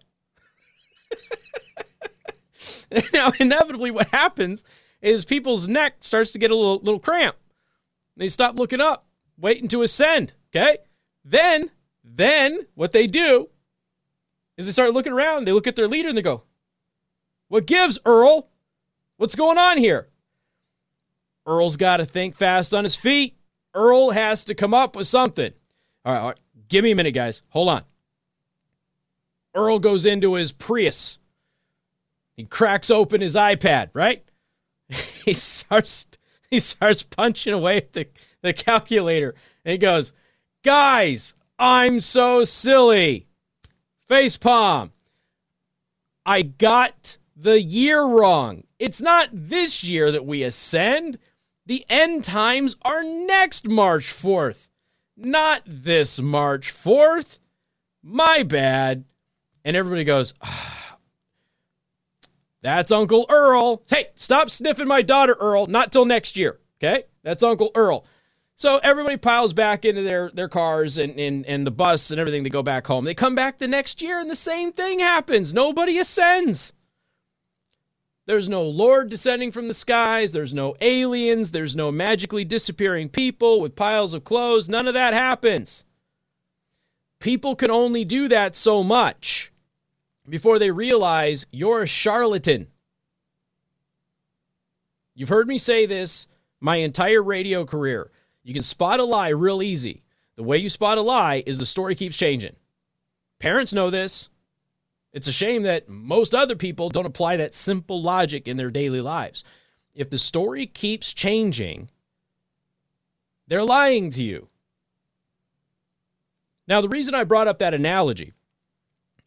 now, 3.13 3.33
inevitably, 3.39 3.91
what 3.91 4.09
happens 4.09 4.65
is 5.01 5.25
people's 5.25 5.69
neck 5.69 5.97
starts 6.01 6.33
to 6.33 6.39
get 6.39 6.51
a 6.51 6.57
little, 6.57 6.79
little 6.79 7.01
cramp. 7.01 7.37
They 8.17 8.29
stop 8.29 8.59
looking 8.59 8.81
up, 8.81 9.07
waiting 9.39 9.69
to 9.69 9.83
ascend. 9.83 10.33
Okay. 10.51 10.79
Then, 11.25 11.71
then 12.03 12.67
what 12.75 12.93
they 12.93 13.07
do 13.07 13.49
is 14.57 14.67
they 14.67 14.73
start 14.73 14.93
looking 14.93 15.13
around. 15.13 15.45
They 15.45 15.53
look 15.53 15.67
at 15.67 15.77
their 15.77 15.89
leader 15.89 16.09
and 16.09 16.17
they 16.17 16.23
go, 16.23 16.45
What 17.49 17.67
gives, 17.67 17.99
Earl? 18.05 18.49
What's 19.19 19.35
going 19.35 19.59
on 19.59 19.79
here? 19.79 20.09
Earl's 21.49 21.77
got 21.79 21.97
to 21.97 22.05
think 22.05 22.37
fast 22.37 22.75
on 22.75 22.85
his 22.85 22.95
feet. 22.95 23.35
Earl 23.75 24.11
has 24.11 24.45
to 24.45 24.55
come 24.55 24.75
up 24.75 24.95
with 24.95 25.07
something. 25.07 25.53
All 26.05 26.13
right, 26.13 26.21
all 26.21 26.29
right, 26.29 26.41
give 26.69 26.85
me 26.85 26.91
a 26.91 26.95
minute, 26.95 27.13
guys. 27.13 27.43
Hold 27.49 27.71
on. 27.71 27.85
Earl 29.55 29.79
goes 29.79 30.05
into 30.05 30.35
his 30.35 30.53
Prius. 30.53 31.19
He 32.37 32.45
cracks 32.45 32.91
open 32.91 33.23
his 33.23 33.35
iPad, 33.35 33.89
right? 33.95 34.23
he 34.89 35.33
starts 35.33 36.07
he 36.51 36.61
starts 36.61 37.03
punching 37.03 37.53
away 37.53 37.79
at 37.79 37.93
the, 37.93 38.09
the 38.43 38.53
calculator. 38.53 39.35
And 39.65 39.73
he 39.73 39.79
goes, 39.79 40.13
Guys, 40.63 41.35
I'm 41.59 42.01
so 42.01 42.45
silly. 42.45 43.27
Face 44.07 44.37
palm. 44.37 44.93
I 46.25 46.43
got 46.43 47.19
the 47.37 47.61
year 47.61 48.03
wrong. 48.03 48.65
It's 48.79 49.01
not 49.01 49.29
this 49.33 49.85
year 49.85 50.11
that 50.13 50.27
we 50.27 50.43
ascend. 50.43 51.19
The 51.69 51.85
end 51.91 52.25
times 52.25 52.77
are 52.81 53.05
next 53.05 53.69
March 53.69 54.05
4th, 54.05 54.69
not 55.19 55.61
this 55.67 56.19
March 56.19 56.73
4th. 56.73 57.41
My 58.03 58.43
bad. 58.43 59.05
And 59.67 59.77
everybody 59.77 60.05
goes, 60.05 60.33
ah, 60.41 60.97
That's 62.63 62.91
Uncle 62.91 63.27
Earl. 63.29 63.83
Hey, 63.87 64.07
stop 64.15 64.49
sniffing 64.49 64.89
my 64.89 65.03
daughter, 65.03 65.37
Earl. 65.39 65.67
Not 65.67 65.93
till 65.93 66.07
next 66.07 66.39
year. 66.39 66.59
Okay? 66.83 67.03
That's 67.23 67.43
Uncle 67.43 67.71
Earl. 67.75 68.07
So 68.55 68.79
everybody 68.79 69.19
piles 69.19 69.53
back 69.53 69.85
into 69.85 70.01
their, 70.01 70.31
their 70.31 70.49
cars 70.49 70.97
and, 70.97 71.21
and, 71.21 71.45
and 71.45 71.67
the 71.67 71.71
bus 71.71 72.11
and 72.11 72.19
everything 72.19 72.45
to 72.45 72.51
go 72.51 72.63
back 72.63 72.87
home. 72.87 73.05
They 73.05 73.13
come 73.13 73.35
back 73.35 73.59
the 73.59 73.69
next 73.69 74.01
year 74.01 74.19
and 74.19 74.31
the 74.31 74.35
same 74.35 74.73
thing 74.73 75.01
happens. 75.01 75.53
Nobody 75.53 75.99
ascends. 75.99 76.73
There's 78.29 78.47
no 78.47 78.63
Lord 78.63 79.09
descending 79.09 79.51
from 79.51 79.69
the 79.69 79.75
skies. 79.75 80.35
There's 80.35 80.53
no 80.53 80.77
aliens. 80.83 81.51
There's 81.51 81.75
no 81.75 81.91
magically 81.91 82.45
disappearing 82.45 83.09
people 83.09 83.59
with 83.59 83.75
piles 83.75 84.13
of 84.13 84.23
clothes. 84.23 84.69
None 84.69 84.87
of 84.87 84.93
that 84.93 85.15
happens. 85.15 85.87
People 87.21 87.57
can 87.57 87.71
only 87.71 88.05
do 88.05 88.29
that 88.29 88.55
so 88.55 88.85
much 88.85 89.51
before 90.29 90.59
they 90.59 90.71
realize 90.71 91.47
you're 91.51 91.81
a 91.81 91.87
charlatan. 91.87 92.67
You've 95.15 95.31
heard 95.31 95.49
me 95.49 95.57
say 95.57 95.87
this 95.87 96.29
my 96.61 96.77
entire 96.77 97.23
radio 97.23 97.65
career. 97.65 98.11
You 98.43 98.53
can 98.53 98.63
spot 98.63 99.01
a 99.01 99.05
lie 99.05 99.31
real 99.31 99.63
easy. 99.63 100.03
The 100.37 100.43
way 100.43 100.59
you 100.59 100.69
spot 100.69 100.99
a 100.99 101.01
lie 101.01 101.43
is 101.47 101.59
the 101.59 101.65
story 101.65 101.95
keeps 101.95 102.19
changing. 102.19 102.57
Parents 103.39 103.73
know 103.73 103.89
this. 103.89 104.29
It's 105.19 105.27
a 105.27 105.33
shame 105.33 105.65
that 105.65 105.89
most 105.89 106.33
other 106.33 106.55
people 106.55 106.91
don't 106.91 107.05
apply 107.05 107.39
that 107.39 107.53
simple 107.53 108.01
logic 108.01 108.47
in 108.47 108.57
their 108.57 108.71
daily 108.71 109.01
lives. 109.01 109.43
If 109.93 110.11
the 110.11 110.17
story 110.17 110.65
keeps 110.65 111.13
changing, 111.13 111.91
they're 113.49 113.65
lying 113.65 114.11
to 114.11 114.23
you. 114.23 114.47
Now, 116.69 116.81
the 116.81 116.89
reason 116.89 117.17
I 117.17 117.25
brought 117.25 117.49
up 117.49 117.59
that 117.59 117.75
analogy 117.75 118.33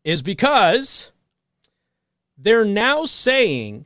is 0.05 0.21
because 0.21 1.11
they're 2.37 2.63
now 2.63 3.03
saying 3.03 3.83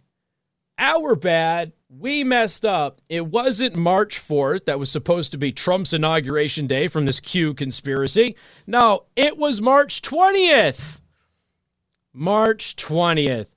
our 0.77 1.15
bad 1.15 1.73
we 1.89 2.23
messed 2.23 2.63
up. 2.63 3.01
It 3.09 3.25
wasn't 3.25 3.75
March 3.75 4.19
4th. 4.19 4.65
That 4.65 4.77
was 4.77 4.91
supposed 4.91 5.31
to 5.31 5.39
be 5.39 5.51
Trump's 5.51 5.91
inauguration 5.91 6.67
day 6.67 6.87
from 6.87 7.05
this 7.05 7.19
Q 7.19 7.55
conspiracy. 7.55 8.35
No, 8.67 9.05
it 9.15 9.39
was 9.39 9.59
March 9.59 10.03
20th. 10.03 10.99
March 12.15 12.77
20th. 12.77 13.47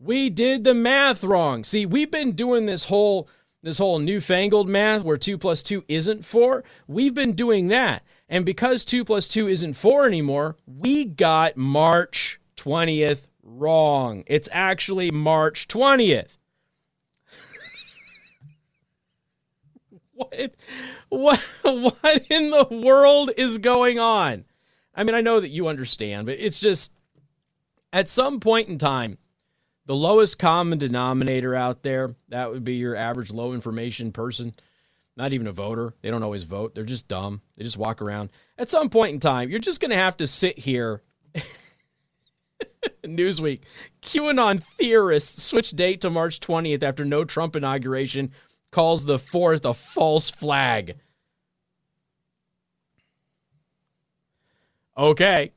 We 0.00 0.28
did 0.28 0.64
the 0.64 0.74
math 0.74 1.22
wrong. 1.22 1.62
See, 1.62 1.86
we've 1.86 2.10
been 2.10 2.32
doing 2.32 2.66
this 2.66 2.84
whole 2.84 3.28
this 3.62 3.78
whole 3.78 3.98
newfangled 3.98 4.68
math 4.68 5.02
where 5.02 5.16
2 5.16 5.36
plus 5.38 5.62
2 5.62 5.84
isn't 5.88 6.24
4. 6.24 6.62
We've 6.86 7.14
been 7.14 7.32
doing 7.32 7.68
that. 7.68 8.04
And 8.28 8.44
because 8.44 8.84
2 8.84 9.04
plus 9.04 9.26
2 9.28 9.48
isn't 9.48 9.74
4 9.74 10.06
anymore, 10.06 10.56
we 10.66 11.04
got 11.04 11.56
March 11.56 12.40
20th 12.56 13.26
wrong. 13.42 14.22
It's 14.26 14.48
actually 14.52 15.10
March 15.10 15.66
20th. 15.66 16.38
what, 20.12 20.54
what, 21.08 21.40
what 21.62 22.26
in 22.30 22.50
the 22.50 22.68
world 22.70 23.30
is 23.36 23.58
going 23.58 23.98
on? 23.98 24.44
I 24.94 25.04
mean, 25.04 25.16
I 25.16 25.20
know 25.20 25.40
that 25.40 25.50
you 25.50 25.66
understand, 25.68 26.26
but 26.26 26.36
it's 26.38 26.60
just 26.60 26.92
at 27.92 28.08
some 28.08 28.40
point 28.40 28.68
in 28.68 28.78
time, 28.78 29.18
the 29.86 29.96
lowest 29.96 30.38
common 30.38 30.78
denominator 30.78 31.54
out 31.54 31.82
there, 31.82 32.14
that 32.28 32.50
would 32.50 32.64
be 32.64 32.74
your 32.74 32.94
average 32.94 33.32
low 33.32 33.54
information 33.54 34.12
person, 34.12 34.54
not 35.16 35.32
even 35.32 35.46
a 35.46 35.52
voter. 35.52 35.94
They 36.02 36.10
don't 36.10 36.22
always 36.22 36.44
vote. 36.44 36.74
They're 36.74 36.84
just 36.84 37.08
dumb. 37.08 37.40
They 37.56 37.64
just 37.64 37.78
walk 37.78 38.02
around. 38.02 38.30
At 38.58 38.68
some 38.68 38.90
point 38.90 39.14
in 39.14 39.20
time, 39.20 39.48
you're 39.48 39.58
just 39.58 39.80
going 39.80 39.90
to 39.90 39.96
have 39.96 40.16
to 40.18 40.26
sit 40.26 40.58
here. 40.58 41.02
Newsweek. 43.02 43.60
QAnon 44.02 44.62
theorists 44.62 45.42
switch 45.42 45.70
date 45.70 46.02
to 46.02 46.10
March 46.10 46.40
20th 46.40 46.82
after 46.82 47.04
no 47.04 47.24
Trump 47.24 47.56
inauguration 47.56 48.30
calls 48.70 49.06
the 49.06 49.18
fourth 49.18 49.64
a 49.64 49.72
false 49.72 50.28
flag. 50.28 50.98
Okay. 54.96 55.52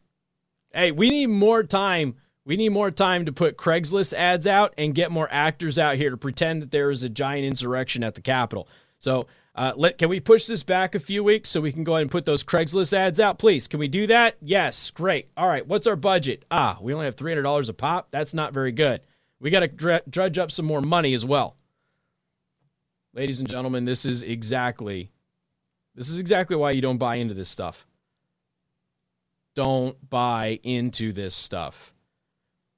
Hey, 0.74 0.92
we 0.92 1.10
need 1.10 1.28
more 1.28 1.64
time. 1.64 2.16
We 2.46 2.58
need 2.58 2.70
more 2.70 2.90
time 2.90 3.26
to 3.26 3.32
put 3.32 3.58
Craigslist 3.58 4.14
ads 4.14 4.48
out 4.48 4.74
and 4.78 4.96
get 4.96 5.12
more 5.12 5.28
actors 5.32 5.78
out 5.78 5.96
here 5.96 6.10
to 6.10 6.18
pretend 6.18 6.62
that 6.62 6.72
there 6.72 6.90
is 6.90 7.04
a 7.04 7.10
giant 7.10 7.46
insurrection 7.46 8.04
at 8.04 8.16
the 8.16 8.22
Capitol. 8.22 8.68
So, 8.98 9.28
uh, 9.54 9.74
let, 9.76 9.98
can 9.98 10.08
we 10.08 10.20
push 10.20 10.46
this 10.46 10.64
back 10.64 10.96
a 10.96 11.00
few 11.00 11.24
weeks 11.24 11.50
so 11.50 11.60
we 11.60 11.74
can 11.74 11.84
go 11.84 11.94
ahead 11.96 12.04
and 12.04 12.12
put 12.12 12.26
those 12.26 12.44
Craigslist 12.44 12.94
ads 12.94 13.20
out, 13.20 13.38
please? 13.38 13.68
Can 13.68 13.80
we 13.80 13.90
do 13.90 14.08
that? 14.08 14.38
Yes, 14.42 14.90
great. 14.92 15.30
All 15.36 15.48
right, 15.48 15.68
what's 15.68 15.88
our 15.88 15.98
budget? 15.98 16.46
Ah, 16.50 16.78
we 16.82 16.94
only 16.94 17.06
have 17.06 17.18
$300 17.18 17.68
a 17.70 17.74
pop. 17.74 18.08
That's 18.12 18.34
not 18.34 18.54
very 18.54 18.72
good. 18.72 19.02
We 19.42 19.50
got 19.50 19.60
to 19.60 19.68
dr- 19.68 20.10
drudge 20.10 20.38
up 20.38 20.52
some 20.52 20.66
more 20.66 20.82
money 20.82 21.14
as 21.14 21.26
well. 21.26 21.58
Ladies 23.14 23.42
and 23.42 23.50
gentlemen, 23.50 23.84
this 23.84 24.06
is 24.06 24.24
exactly 24.24 25.12
this 25.96 26.10
is 26.10 26.20
exactly 26.20 26.56
why 26.56 26.72
you 26.72 26.82
don't 26.82 26.98
buy 26.98 27.16
into 27.16 27.34
this 27.34 27.50
stuff. 27.50 27.86
Don't 29.56 30.10
buy 30.10 30.60
into 30.64 31.12
this 31.12 31.36
stuff. 31.36 31.91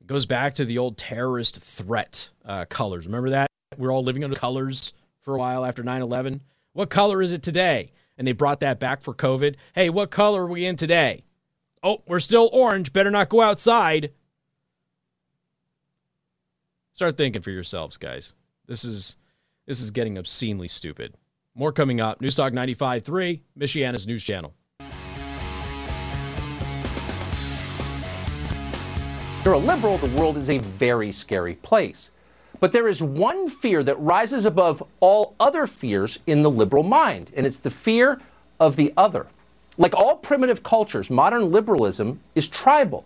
It 0.03 0.07
goes 0.07 0.25
back 0.25 0.53
to 0.55 0.65
the 0.65 0.77
old 0.77 0.97
terrorist 0.97 1.61
threat 1.61 2.29
uh, 2.43 2.65
colors. 2.65 3.05
Remember 3.05 3.29
that? 3.29 3.47
We 3.77 3.87
are 3.87 3.91
all 3.91 4.03
living 4.03 4.23
under 4.25 4.35
colors 4.35 4.93
for 5.21 5.35
a 5.35 5.39
while 5.39 5.63
after 5.63 5.81
9 5.81 6.01
11. 6.01 6.41
What 6.73 6.89
color 6.89 7.21
is 7.21 7.31
it 7.31 7.41
today? 7.41 7.91
And 8.17 8.27
they 8.27 8.33
brought 8.33 8.59
that 8.59 8.79
back 8.79 9.01
for 9.01 9.13
COVID. 9.13 9.55
Hey, 9.73 9.89
what 9.89 10.11
color 10.11 10.43
are 10.43 10.49
we 10.49 10.65
in 10.65 10.75
today? 10.75 11.23
Oh, 11.81 12.03
we're 12.05 12.19
still 12.19 12.49
orange. 12.51 12.91
Better 12.91 13.11
not 13.11 13.29
go 13.29 13.41
outside. 13.41 14.11
Start 16.91 17.17
thinking 17.17 17.41
for 17.41 17.51
yourselves, 17.51 17.95
guys. 17.95 18.33
This 18.67 18.83
is 18.83 19.15
this 19.65 19.79
is 19.81 19.89
getting 19.89 20.17
obscenely 20.17 20.67
stupid. 20.67 21.15
More 21.55 21.71
coming 21.71 22.01
up. 22.01 22.19
Newstalk 22.19 22.51
95.3, 22.51 23.41
Michiana's 23.57 24.05
news 24.05 24.23
channel. 24.23 24.53
You're 29.45 29.55
a 29.55 29.57
liberal, 29.57 29.97
the 29.97 30.09
world 30.11 30.37
is 30.37 30.49
a 30.49 30.59
very 30.59 31.11
scary 31.11 31.55
place. 31.55 32.11
But 32.61 32.71
there 32.71 32.87
is 32.87 33.03
one 33.03 33.49
fear 33.49 33.83
that 33.83 33.99
rises 33.99 34.45
above 34.45 34.81
all 35.01 35.35
other 35.37 35.67
fears 35.67 36.19
in 36.27 36.41
the 36.41 36.49
liberal 36.49 36.83
mind, 36.83 37.29
and 37.35 37.45
it's 37.45 37.59
the 37.59 37.69
fear 37.69 38.21
of 38.61 38.77
the 38.77 38.93
other. 38.95 39.27
Like 39.77 39.93
all 39.95 40.15
primitive 40.15 40.63
cultures, 40.63 41.09
modern 41.09 41.51
liberalism 41.51 42.21
is 42.35 42.47
tribal. 42.47 43.03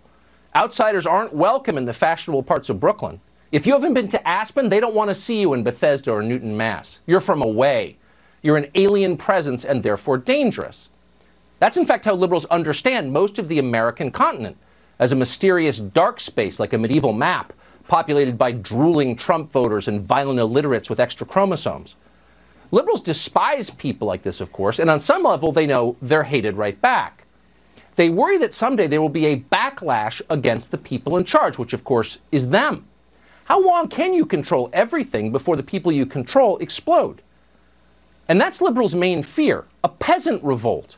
Outsiders 0.55 1.07
aren't 1.07 1.33
welcome 1.33 1.75
in 1.75 1.85
the 1.85 1.93
fashionable 1.93 2.43
parts 2.43 2.69
of 2.69 2.79
Brooklyn. 2.79 3.19
If 3.51 3.65
you 3.65 3.73
haven't 3.73 3.95
been 3.95 4.09
to 4.09 4.27
Aspen, 4.27 4.69
they 4.69 4.79
don't 4.79 4.93
want 4.93 5.09
to 5.09 5.15
see 5.15 5.41
you 5.41 5.53
in 5.53 5.63
Bethesda 5.63 6.11
or 6.11 6.21
Newton, 6.21 6.55
Mass. 6.55 6.99
You're 7.07 7.19
from 7.19 7.41
away. 7.41 7.97
You're 8.43 8.57
an 8.57 8.69
alien 8.75 9.17
presence 9.17 9.65
and 9.65 9.81
therefore 9.81 10.19
dangerous. 10.19 10.89
That's 11.57 11.77
in 11.77 11.85
fact 11.85 12.05
how 12.05 12.13
liberals 12.13 12.45
understand 12.45 13.11
most 13.11 13.39
of 13.39 13.47
the 13.47 13.57
American 13.57 14.11
continent 14.11 14.57
as 14.99 15.11
a 15.11 15.15
mysterious 15.15 15.77
dark 15.77 16.19
space 16.19 16.59
like 16.59 16.73
a 16.73 16.77
medieval 16.77 17.13
map 17.13 17.53
populated 17.87 18.37
by 18.37 18.51
drooling 18.51 19.15
Trump 19.15 19.51
voters 19.51 19.87
and 19.87 20.01
violent 20.01 20.39
illiterates 20.39 20.89
with 20.89 20.99
extra 20.99 21.25
chromosomes. 21.25 21.95
Liberals 22.71 23.01
despise 23.01 23.69
people 23.69 24.07
like 24.07 24.23
this, 24.23 24.41
of 24.41 24.51
course, 24.51 24.79
and 24.79 24.89
on 24.89 24.99
some 24.99 25.23
level 25.23 25.51
they 25.51 25.65
know 25.65 25.95
they're 26.01 26.23
hated 26.23 26.57
right 26.57 26.79
back. 26.81 27.23
They 27.95 28.09
worry 28.09 28.37
that 28.39 28.53
someday 28.53 28.87
there 28.87 29.01
will 29.01 29.09
be 29.09 29.27
a 29.27 29.39
backlash 29.39 30.21
against 30.29 30.69
the 30.71 30.77
people 30.77 31.17
in 31.17 31.23
charge, 31.23 31.57
which 31.57 31.73
of 31.73 31.83
course 31.83 32.19
is 32.31 32.49
them. 32.49 32.85
How 33.45 33.65
long 33.65 33.87
can 33.87 34.13
you 34.13 34.25
control 34.25 34.69
everything 34.73 35.31
before 35.31 35.55
the 35.55 35.63
people 35.63 35.91
you 35.91 36.05
control 36.05 36.57
explode? 36.57 37.21
And 38.27 38.39
that's 38.39 38.61
liberals' 38.61 38.93
main 38.93 39.23
fear 39.23 39.65
a 39.83 39.89
peasant 39.89 40.43
revolt. 40.43 40.97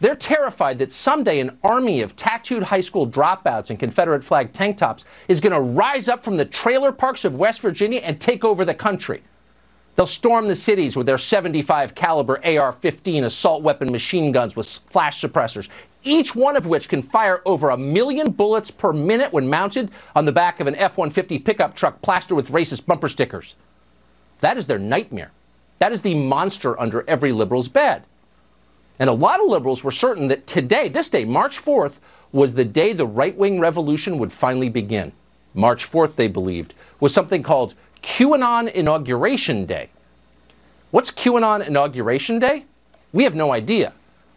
They're 0.00 0.16
terrified 0.16 0.78
that 0.78 0.92
someday 0.92 1.40
an 1.40 1.58
army 1.62 2.00
of 2.00 2.16
tattooed 2.16 2.62
high 2.62 2.80
school 2.80 3.06
dropouts 3.06 3.70
in 3.70 3.76
Confederate 3.76 4.24
flag 4.24 4.52
tank 4.54 4.78
tops 4.78 5.04
is 5.28 5.40
going 5.40 5.52
to 5.52 5.60
rise 5.60 6.08
up 6.08 6.24
from 6.24 6.38
the 6.38 6.46
trailer 6.46 6.90
parks 6.90 7.26
of 7.26 7.34
West 7.34 7.60
Virginia 7.60 8.00
and 8.00 8.18
take 8.18 8.42
over 8.42 8.64
the 8.64 8.74
country. 8.74 9.22
They'll 9.96 10.06
storm 10.06 10.48
the 10.48 10.56
cities 10.56 10.96
with 10.96 11.04
their 11.04 11.18
75 11.18 11.94
caliber 11.94 12.36
AR-15 12.38 13.24
assault 13.24 13.62
weapon 13.62 13.92
machine 13.92 14.32
guns 14.32 14.56
with 14.56 14.66
flash 14.66 15.20
suppressors, 15.20 15.68
each 16.02 16.34
one 16.34 16.56
of 16.56 16.64
which 16.64 16.88
can 16.88 17.02
fire 17.02 17.42
over 17.44 17.68
a 17.68 17.76
million 17.76 18.30
bullets 18.30 18.70
per 18.70 18.94
minute 18.94 19.30
when 19.34 19.50
mounted 19.50 19.90
on 20.16 20.24
the 20.24 20.32
back 20.32 20.60
of 20.60 20.66
an 20.66 20.76
F-150 20.76 21.44
pickup 21.44 21.76
truck 21.76 22.00
plastered 22.00 22.36
with 22.36 22.50
racist 22.50 22.86
bumper 22.86 23.10
stickers. 23.10 23.56
That 24.40 24.56
is 24.56 24.66
their 24.66 24.78
nightmare. 24.78 25.32
That 25.78 25.92
is 25.92 26.00
the 26.00 26.14
monster 26.14 26.80
under 26.80 27.04
every 27.06 27.32
liberal's 27.32 27.68
bed. 27.68 28.04
And 29.00 29.08
a 29.08 29.14
lot 29.14 29.40
of 29.40 29.48
liberals 29.48 29.82
were 29.82 29.90
certain 29.90 30.28
that 30.28 30.46
today, 30.46 30.88
this 30.88 31.08
day, 31.08 31.24
March 31.24 31.60
4th, 31.60 31.94
was 32.32 32.52
the 32.52 32.66
day 32.66 32.92
the 32.92 33.06
right 33.06 33.34
wing 33.34 33.58
revolution 33.58 34.18
would 34.18 34.30
finally 34.30 34.68
begin. 34.68 35.10
March 35.54 35.90
4th, 35.90 36.14
they 36.16 36.28
believed, 36.28 36.74
was 37.00 37.12
something 37.12 37.42
called 37.42 37.74
QAnon 38.02 38.70
Inauguration 38.70 39.64
Day. 39.64 39.88
What's 40.90 41.10
QAnon 41.10 41.66
Inauguration 41.66 42.38
Day? 42.38 42.66
We 43.12 43.24
have 43.24 43.34
no 43.34 43.52
idea. 43.52 43.94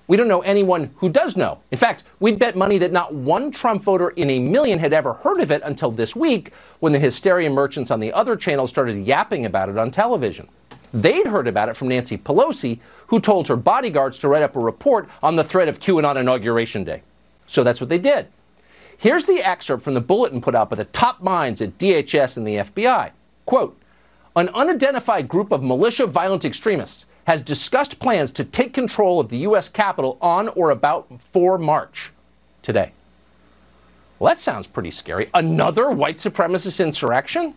We 0.08 0.18
don't 0.18 0.28
know 0.28 0.42
anyone 0.42 0.92
who 0.98 1.10
does 1.10 1.36
know. 1.36 1.60
In 1.72 1.78
fact, 1.78 2.04
we'd 2.20 2.40
bet 2.40 2.56
money 2.56 2.78
that 2.78 2.92
not 2.92 3.14
one 3.14 3.52
Trump 3.52 3.84
voter 3.84 4.10
in 4.12 4.30
a 4.30 4.40
million 4.40 4.80
had 4.80 4.94
ever 4.94 5.14
heard 5.14 5.42
of 5.42 5.52
it 5.52 5.62
until 5.66 5.92
this 5.92 6.16
week 6.16 6.52
when 6.80 6.94
the 6.94 7.00
hysteria 7.00 7.50
merchants 7.50 7.92
on 7.92 8.00
the 8.00 8.14
other 8.14 8.36
channel 8.36 8.68
started 8.68 9.06
yapping 9.06 9.46
about 9.46 9.70
it 9.70 9.78
on 9.78 9.92
television. 9.92 10.48
They'd 10.94 11.26
heard 11.26 11.48
about 11.48 11.70
it 11.70 11.76
from 11.76 11.88
Nancy 11.88 12.18
Pelosi, 12.18 12.80
who 13.08 13.20
told 13.20 13.48
her 13.48 13.56
bodyguards 13.56 14.20
to 14.20 14.28
write 14.28 14.44
up 14.44 14.56
a 14.56 14.60
report 14.60 15.10
on 15.24 15.36
the 15.36 15.44
threat 15.44 15.68
of 15.68 15.80
QAnon 15.80 16.18
Inauguration 16.18 16.84
Day. 16.84 17.02
So 17.48 17.64
that's 17.64 17.82
what 17.82 17.90
they 17.90 17.98
did. 17.98 18.28
Here's 18.98 19.26
the 19.26 19.42
excerpt 19.42 19.84
from 19.84 19.96
the 19.96 20.02
bulletin 20.02 20.40
put 20.40 20.56
out 20.56 20.70
by 20.70 20.76
the 20.76 20.86
top 20.86 21.22
minds 21.22 21.62
at 21.62 21.78
DHS 21.80 22.38
and 22.38 22.48
the 22.48 22.58
FBI. 22.58 23.12
Quote, 23.46 23.78
an 24.36 24.50
unidentified 24.50 25.28
group 25.28 25.52
of 25.52 25.64
militia 25.64 26.08
violent 26.08 26.46
extremists 26.46 27.06
has 27.26 27.42
discussed 27.42 28.00
plans 28.00 28.32
to 28.32 28.44
take 28.44 28.74
control 28.74 29.20
of 29.20 29.30
the 29.30 29.38
U.S. 29.38 29.70
Capitol 29.70 30.18
on 30.22 30.48
or 30.50 30.72
about 30.72 31.08
4 31.32 31.58
March 31.58 32.12
today. 32.62 32.92
Well, 34.20 34.30
that 34.30 34.40
sounds 34.40 34.68
pretty 34.68 34.92
scary. 34.92 35.30
Another 35.34 35.92
white 35.92 36.18
supremacist 36.18 36.84
insurrection? 36.84 37.54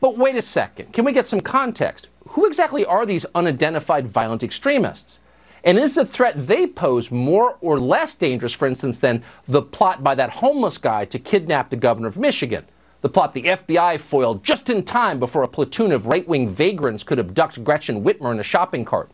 But 0.00 0.18
wait 0.18 0.36
a 0.36 0.42
second. 0.42 0.92
Can 0.92 1.04
we 1.04 1.12
get 1.12 1.26
some 1.26 1.40
context? 1.40 2.08
Who 2.34 2.46
exactly 2.46 2.84
are 2.84 3.06
these 3.06 3.24
unidentified 3.36 4.08
violent 4.08 4.42
extremists? 4.42 5.20
And 5.62 5.78
is 5.78 5.94
the 5.94 6.04
threat 6.04 6.48
they 6.48 6.66
pose 6.66 7.12
more 7.12 7.56
or 7.60 7.78
less 7.78 8.16
dangerous, 8.16 8.52
for 8.52 8.66
instance, 8.66 8.98
than 8.98 9.22
the 9.46 9.62
plot 9.62 10.02
by 10.02 10.16
that 10.16 10.30
homeless 10.30 10.76
guy 10.76 11.04
to 11.04 11.18
kidnap 11.20 11.70
the 11.70 11.76
governor 11.76 12.08
of 12.08 12.16
Michigan? 12.16 12.64
The 13.02 13.08
plot 13.08 13.34
the 13.34 13.44
FBI 13.44 14.00
foiled 14.00 14.42
just 14.42 14.68
in 14.68 14.84
time 14.84 15.20
before 15.20 15.44
a 15.44 15.48
platoon 15.48 15.92
of 15.92 16.08
right 16.08 16.26
wing 16.26 16.48
vagrants 16.48 17.04
could 17.04 17.20
abduct 17.20 17.62
Gretchen 17.62 18.02
Whitmer 18.02 18.32
in 18.32 18.40
a 18.40 18.42
shopping 18.42 18.84
cart. 18.84 19.12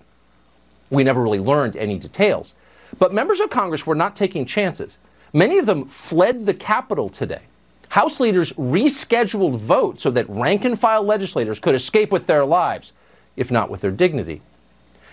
We 0.88 1.04
never 1.04 1.22
really 1.22 1.40
learned 1.40 1.76
any 1.76 1.98
details. 1.98 2.54
But 2.98 3.12
members 3.12 3.40
of 3.40 3.50
Congress 3.50 3.86
were 3.86 3.94
not 3.94 4.16
taking 4.16 4.46
chances. 4.46 4.96
Many 5.34 5.58
of 5.58 5.66
them 5.66 5.84
fled 5.84 6.46
the 6.46 6.54
Capitol 6.54 7.10
today. 7.10 7.42
House 7.90 8.18
leaders 8.18 8.54
rescheduled 8.54 9.56
votes 9.56 10.04
so 10.04 10.10
that 10.10 10.30
rank 10.30 10.64
and 10.64 10.80
file 10.80 11.02
legislators 11.02 11.58
could 11.58 11.74
escape 11.74 12.12
with 12.12 12.26
their 12.26 12.46
lives, 12.46 12.92
if 13.36 13.50
not 13.50 13.70
with 13.70 13.80
their 13.80 13.90
dignity. 13.90 14.42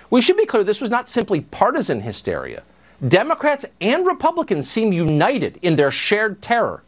We 0.09 0.21
should 0.21 0.37
be 0.37 0.45
clear 0.45 0.63
this 0.63 0.81
was 0.81 0.89
not 0.89 1.09
simply 1.09 1.41
partisan 1.41 2.01
hysteria. 2.01 2.63
Democrats 3.07 3.65
and 3.81 4.05
Republicans 4.05 4.69
seem 4.69 4.91
united 4.91 5.59
in 5.61 5.75
their 5.75 5.91
shared 5.91 6.41
terror. 6.41 6.81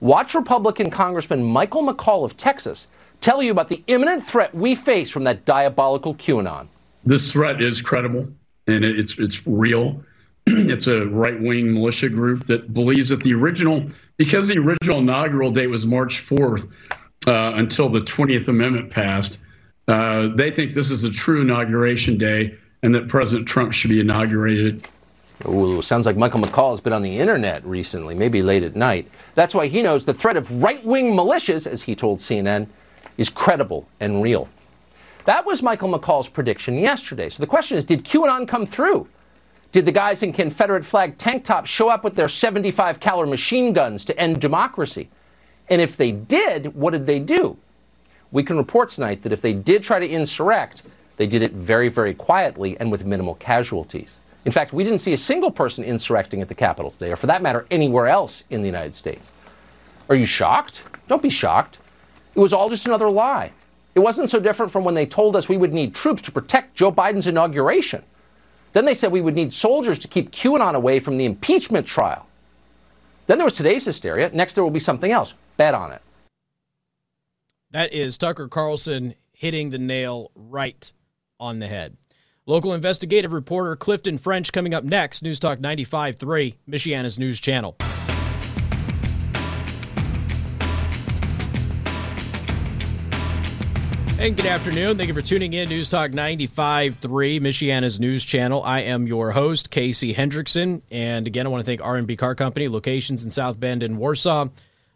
Watch 0.00 0.34
Republican 0.34 0.90
Congressman 0.90 1.44
Michael 1.44 1.86
McCaul 1.86 2.24
of 2.24 2.36
Texas 2.36 2.88
tell 3.20 3.42
you 3.42 3.52
about 3.52 3.68
the 3.68 3.82
imminent 3.86 4.24
threat 4.24 4.54
we 4.54 4.74
face 4.74 5.10
from 5.10 5.24
that 5.24 5.44
diabolical 5.44 6.14
QAnon. 6.14 6.66
This 7.04 7.30
threat 7.30 7.62
is 7.62 7.80
credible 7.80 8.28
and 8.66 8.84
it's 8.84 9.18
it's 9.18 9.46
real. 9.46 10.02
it's 10.46 10.86
a 10.86 11.06
right-wing 11.06 11.72
militia 11.72 12.08
group 12.08 12.46
that 12.46 12.74
believes 12.74 13.08
that 13.08 13.22
the 13.22 13.32
original, 13.32 13.86
because 14.18 14.48
the 14.48 14.58
original 14.58 14.98
inaugural 14.98 15.50
date 15.50 15.68
was 15.68 15.86
March 15.86 16.26
4th 16.26 16.70
uh, 17.26 17.52
until 17.54 17.88
the 17.88 18.00
20th 18.00 18.48
Amendment 18.48 18.90
passed, 18.90 19.38
uh, 19.88 20.28
they 20.34 20.50
think 20.50 20.74
this 20.74 20.90
is 20.90 21.04
a 21.04 21.10
true 21.10 21.42
inauguration 21.42 22.16
day 22.18 22.56
and 22.82 22.94
that 22.94 23.08
President 23.08 23.46
Trump 23.48 23.72
should 23.72 23.90
be 23.90 24.00
inaugurated 24.00 24.86
Ooh, 25.46 25.82
sounds 25.82 26.06
like 26.06 26.16
Michael 26.16 26.40
McCaul 26.40 26.70
has 26.70 26.80
been 26.80 26.92
on 26.92 27.02
the 27.02 27.18
internet 27.18 27.64
recently, 27.66 28.14
maybe 28.14 28.40
late 28.40 28.62
at 28.62 28.76
night. 28.76 29.08
That's 29.34 29.54
why 29.54 29.66
he 29.66 29.82
knows 29.82 30.04
the 30.04 30.14
threat 30.14 30.36
of 30.36 30.50
right 30.62 30.82
wing 30.84 31.12
militias, 31.12 31.66
as 31.66 31.82
he 31.82 31.94
told 31.94 32.18
CNN, 32.18 32.66
is 33.18 33.28
credible 33.28 33.86
and 34.00 34.22
real. 34.22 34.48
That 35.24 35.44
was 35.44 35.62
Michael 35.62 35.90
McCaul's 35.92 36.28
prediction 36.28 36.78
yesterday. 36.78 37.28
So 37.28 37.42
the 37.42 37.46
question 37.46 37.76
is 37.76 37.84
did 37.84 38.04
QAnon 38.04 38.46
come 38.46 38.64
through? 38.64 39.08
Did 39.72 39.86
the 39.86 39.92
guys 39.92 40.22
in 40.22 40.32
Confederate 40.32 40.84
flag 40.84 41.18
tank 41.18 41.44
tops 41.44 41.68
show 41.68 41.88
up 41.88 42.04
with 42.04 42.14
their 42.14 42.28
75 42.28 43.00
caliber 43.00 43.28
machine 43.28 43.72
guns 43.72 44.04
to 44.04 44.18
end 44.18 44.40
democracy? 44.40 45.10
And 45.68 45.80
if 45.80 45.96
they 45.96 46.12
did, 46.12 46.74
what 46.74 46.92
did 46.92 47.06
they 47.06 47.18
do? 47.18 47.56
We 48.34 48.42
can 48.42 48.56
report 48.56 48.88
tonight 48.88 49.22
that 49.22 49.32
if 49.32 49.40
they 49.40 49.52
did 49.52 49.84
try 49.84 50.00
to 50.00 50.08
insurrect, 50.08 50.82
they 51.18 51.26
did 51.28 51.40
it 51.40 51.52
very, 51.52 51.88
very 51.88 52.12
quietly 52.12 52.76
and 52.80 52.90
with 52.90 53.06
minimal 53.06 53.36
casualties. 53.36 54.18
In 54.44 54.50
fact, 54.50 54.72
we 54.72 54.82
didn't 54.82 54.98
see 54.98 55.12
a 55.12 55.16
single 55.16 55.52
person 55.52 55.84
insurrecting 55.84 56.42
at 56.42 56.48
the 56.48 56.54
Capitol 56.54 56.90
today, 56.90 57.12
or 57.12 57.16
for 57.16 57.28
that 57.28 57.42
matter, 57.42 57.64
anywhere 57.70 58.08
else 58.08 58.42
in 58.50 58.60
the 58.60 58.66
United 58.66 58.92
States. 58.92 59.30
Are 60.08 60.16
you 60.16 60.26
shocked? 60.26 60.82
Don't 61.06 61.22
be 61.22 61.30
shocked. 61.30 61.78
It 62.34 62.40
was 62.40 62.52
all 62.52 62.68
just 62.68 62.86
another 62.86 63.08
lie. 63.08 63.52
It 63.94 64.00
wasn't 64.00 64.28
so 64.28 64.40
different 64.40 64.72
from 64.72 64.82
when 64.82 64.96
they 64.96 65.06
told 65.06 65.36
us 65.36 65.48
we 65.48 65.56
would 65.56 65.72
need 65.72 65.94
troops 65.94 66.20
to 66.22 66.32
protect 66.32 66.74
Joe 66.74 66.90
Biden's 66.90 67.28
inauguration. 67.28 68.02
Then 68.72 68.84
they 68.84 68.94
said 68.94 69.12
we 69.12 69.20
would 69.20 69.36
need 69.36 69.52
soldiers 69.52 70.00
to 70.00 70.08
keep 70.08 70.32
QAnon 70.32 70.74
away 70.74 70.98
from 70.98 71.18
the 71.18 71.24
impeachment 71.24 71.86
trial. 71.86 72.26
Then 73.28 73.38
there 73.38 73.46
was 73.46 73.54
today's 73.54 73.84
hysteria. 73.84 74.28
Next, 74.34 74.54
there 74.54 74.64
will 74.64 74.72
be 74.72 74.80
something 74.80 75.12
else. 75.12 75.34
Bet 75.56 75.72
on 75.72 75.92
it. 75.92 76.02
That 77.74 77.92
is 77.92 78.16
Tucker 78.16 78.46
Carlson 78.46 79.16
hitting 79.32 79.70
the 79.70 79.80
nail 79.80 80.30
right 80.36 80.92
on 81.40 81.58
the 81.58 81.66
head. 81.66 81.96
Local 82.46 82.72
investigative 82.72 83.32
reporter 83.32 83.74
Clifton 83.74 84.16
French 84.16 84.52
coming 84.52 84.72
up 84.72 84.84
next. 84.84 85.24
News 85.24 85.40
Talk 85.40 85.58
95.3, 85.58 86.54
Michiana's 86.70 87.18
news 87.18 87.40
channel. 87.40 87.74
And 94.20 94.36
good 94.36 94.46
afternoon. 94.46 94.96
Thank 94.96 95.08
you 95.08 95.14
for 95.14 95.20
tuning 95.20 95.52
in. 95.54 95.68
News 95.68 95.88
Talk 95.88 96.12
95.3, 96.12 97.40
Michiana's 97.40 97.98
news 97.98 98.24
channel. 98.24 98.62
I 98.62 98.82
am 98.82 99.08
your 99.08 99.32
host, 99.32 99.72
Casey 99.72 100.14
Hendrickson. 100.14 100.82
And 100.92 101.26
again, 101.26 101.44
I 101.44 101.48
want 101.48 101.62
to 101.62 101.66
thank 101.66 101.82
R&B 101.82 102.14
Car 102.14 102.36
Company, 102.36 102.68
locations 102.68 103.24
in 103.24 103.32
South 103.32 103.58
Bend 103.58 103.82
and 103.82 103.98
Warsaw. 103.98 104.46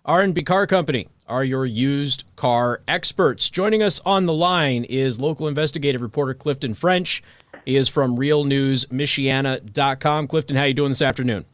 R&B 0.04 0.44
Car 0.44 0.68
Company 0.68 1.08
are 1.28 1.44
your 1.44 1.66
used 1.66 2.24
car 2.36 2.80
experts. 2.88 3.50
Joining 3.50 3.82
us 3.82 4.00
on 4.04 4.26
the 4.26 4.32
line 4.32 4.84
is 4.84 5.20
local 5.20 5.48
investigative 5.48 6.02
reporter 6.02 6.34
Clifton 6.34 6.74
French. 6.74 7.22
He 7.64 7.76
is 7.76 7.88
from 7.88 8.16
realnewsmichiana.com. 8.16 10.26
Clifton, 10.26 10.56
how 10.56 10.62
are 10.62 10.68
you 10.68 10.74
doing 10.74 10.90
this 10.90 11.02
afternoon? 11.02 11.44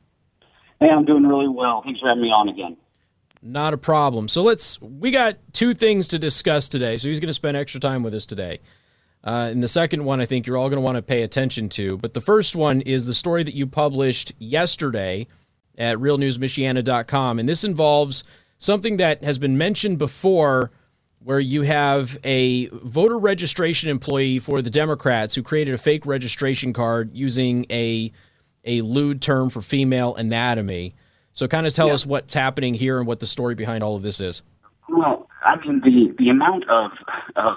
Hey, 0.80 0.88
I'm 0.90 1.04
doing 1.04 1.26
really 1.26 1.48
well. 1.48 1.82
Thanks 1.82 2.00
for 2.00 2.08
having 2.08 2.22
me 2.22 2.28
on 2.28 2.48
again. 2.48 2.76
Not 3.42 3.74
a 3.74 3.78
problem. 3.78 4.28
So 4.28 4.42
let's 4.42 4.80
we 4.80 5.10
got 5.10 5.36
two 5.52 5.74
things 5.74 6.08
to 6.08 6.18
discuss 6.18 6.68
today. 6.68 6.96
So 6.96 7.08
he's 7.08 7.20
going 7.20 7.28
to 7.28 7.34
spend 7.34 7.56
extra 7.56 7.80
time 7.80 8.02
with 8.02 8.14
us 8.14 8.24
today. 8.24 8.60
Uh, 9.22 9.48
and 9.50 9.62
the 9.62 9.68
second 9.68 10.04
one, 10.04 10.20
I 10.20 10.26
think 10.26 10.46
you're 10.46 10.56
all 10.56 10.68
going 10.68 10.76
to 10.76 10.84
want 10.84 10.96
to 10.96 11.02
pay 11.02 11.22
attention 11.22 11.68
to. 11.70 11.96
But 11.96 12.14
the 12.14 12.20
first 12.20 12.54
one 12.54 12.80
is 12.82 13.06
the 13.06 13.14
story 13.14 13.42
that 13.42 13.54
you 13.54 13.66
published 13.66 14.32
yesterday 14.38 15.26
at 15.76 15.98
realnewsmichiana.com. 15.98 17.38
And 17.38 17.48
this 17.48 17.64
involves 17.64 18.24
something 18.64 18.96
that 18.96 19.22
has 19.22 19.38
been 19.38 19.58
mentioned 19.58 19.98
before 19.98 20.70
where 21.18 21.40
you 21.40 21.62
have 21.62 22.18
a 22.24 22.66
voter 22.68 23.18
registration 23.18 23.90
employee 23.90 24.38
for 24.38 24.60
the 24.62 24.70
Democrats 24.70 25.34
who 25.34 25.42
created 25.42 25.74
a 25.74 25.78
fake 25.78 26.04
registration 26.06 26.72
card 26.72 27.10
using 27.12 27.66
a 27.70 28.10
a 28.64 28.80
lewd 28.80 29.20
term 29.20 29.50
for 29.50 29.60
female 29.60 30.14
anatomy. 30.14 30.94
So, 31.34 31.46
kind 31.46 31.66
of 31.66 31.74
tell 31.74 31.88
yeah. 31.88 31.94
us 31.94 32.06
what's 32.06 32.32
happening 32.32 32.74
here 32.74 32.98
and 32.98 33.06
what 33.06 33.20
the 33.20 33.26
story 33.26 33.54
behind 33.54 33.82
all 33.82 33.96
of 33.96 34.02
this 34.02 34.20
is. 34.20 34.42
Well, 34.88 35.28
I 35.44 35.56
mean 35.56 35.80
the 35.80 36.14
the 36.18 36.30
amount 36.30 36.68
of 36.70 36.90
of 37.36 37.56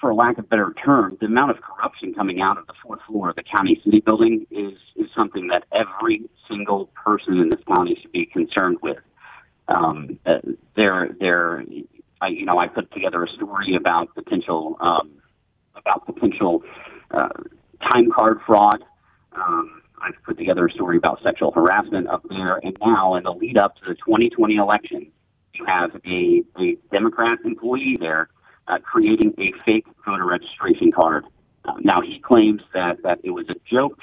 for 0.00 0.14
lack 0.14 0.38
of 0.38 0.44
a 0.44 0.48
better 0.48 0.72
term, 0.84 1.16
the 1.20 1.26
amount 1.26 1.50
of 1.50 1.58
corruption 1.60 2.14
coming 2.14 2.40
out 2.40 2.56
of 2.56 2.66
the 2.68 2.72
fourth 2.82 3.00
floor 3.06 3.30
of 3.30 3.36
the 3.36 3.42
county 3.42 3.80
city 3.84 4.00
building 4.00 4.46
is 4.50 4.74
is 4.96 5.06
something 5.16 5.48
that 5.48 5.64
every 5.72 6.28
single 6.48 6.86
person 7.04 7.38
in 7.38 7.50
this 7.50 7.60
county 7.76 7.98
should 8.00 8.12
be 8.12 8.26
concerned 8.26 8.78
with 8.82 8.98
um, 9.68 10.18
they're 10.76 11.08
they're 11.20 11.64
I, 12.20 12.28
you 12.28 12.44
know 12.44 12.58
I 12.58 12.68
put 12.68 12.90
together 12.92 13.22
a 13.22 13.28
story 13.28 13.76
about 13.76 14.14
potential 14.14 14.76
um, 14.80 15.10
about 15.76 16.06
potential 16.06 16.62
uh, 17.10 17.28
time 17.82 18.10
card 18.10 18.38
fraud. 18.46 18.84
Um, 19.32 19.82
I've 20.00 20.22
put 20.24 20.38
together 20.38 20.66
a 20.66 20.70
story 20.70 20.96
about 20.96 21.20
sexual 21.22 21.50
harassment 21.52 22.08
up 22.08 22.22
there, 22.28 22.60
and 22.62 22.76
now 22.80 23.14
in 23.16 23.24
the 23.24 23.32
lead 23.32 23.58
up 23.58 23.76
to 23.76 23.82
the 23.88 23.94
2020 23.94 24.56
election, 24.56 25.10
you 25.54 25.64
have 25.66 25.90
a, 26.06 26.42
a 26.58 26.76
Democrat 26.92 27.38
employee 27.44 27.96
there 27.98 28.28
uh, 28.68 28.78
creating 28.78 29.34
a 29.38 29.52
fake 29.64 29.86
voter 30.04 30.24
registration 30.24 30.92
card. 30.92 31.24
Uh, 31.64 31.74
now 31.80 32.00
he 32.00 32.20
claims 32.20 32.62
that 32.74 33.02
that 33.02 33.18
it 33.24 33.30
was 33.30 33.46
a 33.48 33.54
joke. 33.70 33.98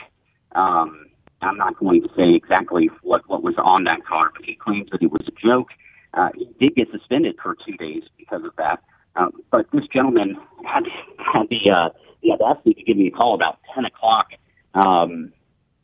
Um, 0.53 1.07
I'm 1.45 1.57
not 1.57 1.77
going 1.79 2.01
to 2.01 2.09
say 2.15 2.33
exactly 2.35 2.89
what 3.01 3.27
what 3.27 3.43
was 3.43 3.55
on 3.57 3.83
that 3.85 4.05
card, 4.05 4.31
but 4.35 4.45
he 4.45 4.55
claims 4.55 4.89
that 4.91 5.01
it 5.01 5.11
was 5.11 5.21
a 5.27 5.47
joke. 5.47 5.69
Uh, 6.13 6.29
he 6.35 6.45
did 6.59 6.75
get 6.75 6.87
suspended 6.91 7.35
for 7.41 7.55
two 7.65 7.75
days 7.77 8.03
because 8.17 8.43
of 8.43 8.55
that. 8.57 8.81
Um, 9.15 9.31
but 9.51 9.67
this 9.71 9.83
gentleman 9.93 10.37
had 10.65 10.83
had 11.17 11.47
the 11.49 11.69
uh, 11.71 11.89
the 12.21 12.31
audacity 12.31 12.73
to 12.73 12.83
give 12.83 12.97
me 12.97 13.07
a 13.07 13.11
call 13.11 13.35
about 13.35 13.59
10 13.73 13.85
o'clock. 13.85 14.27
Um, 14.73 15.31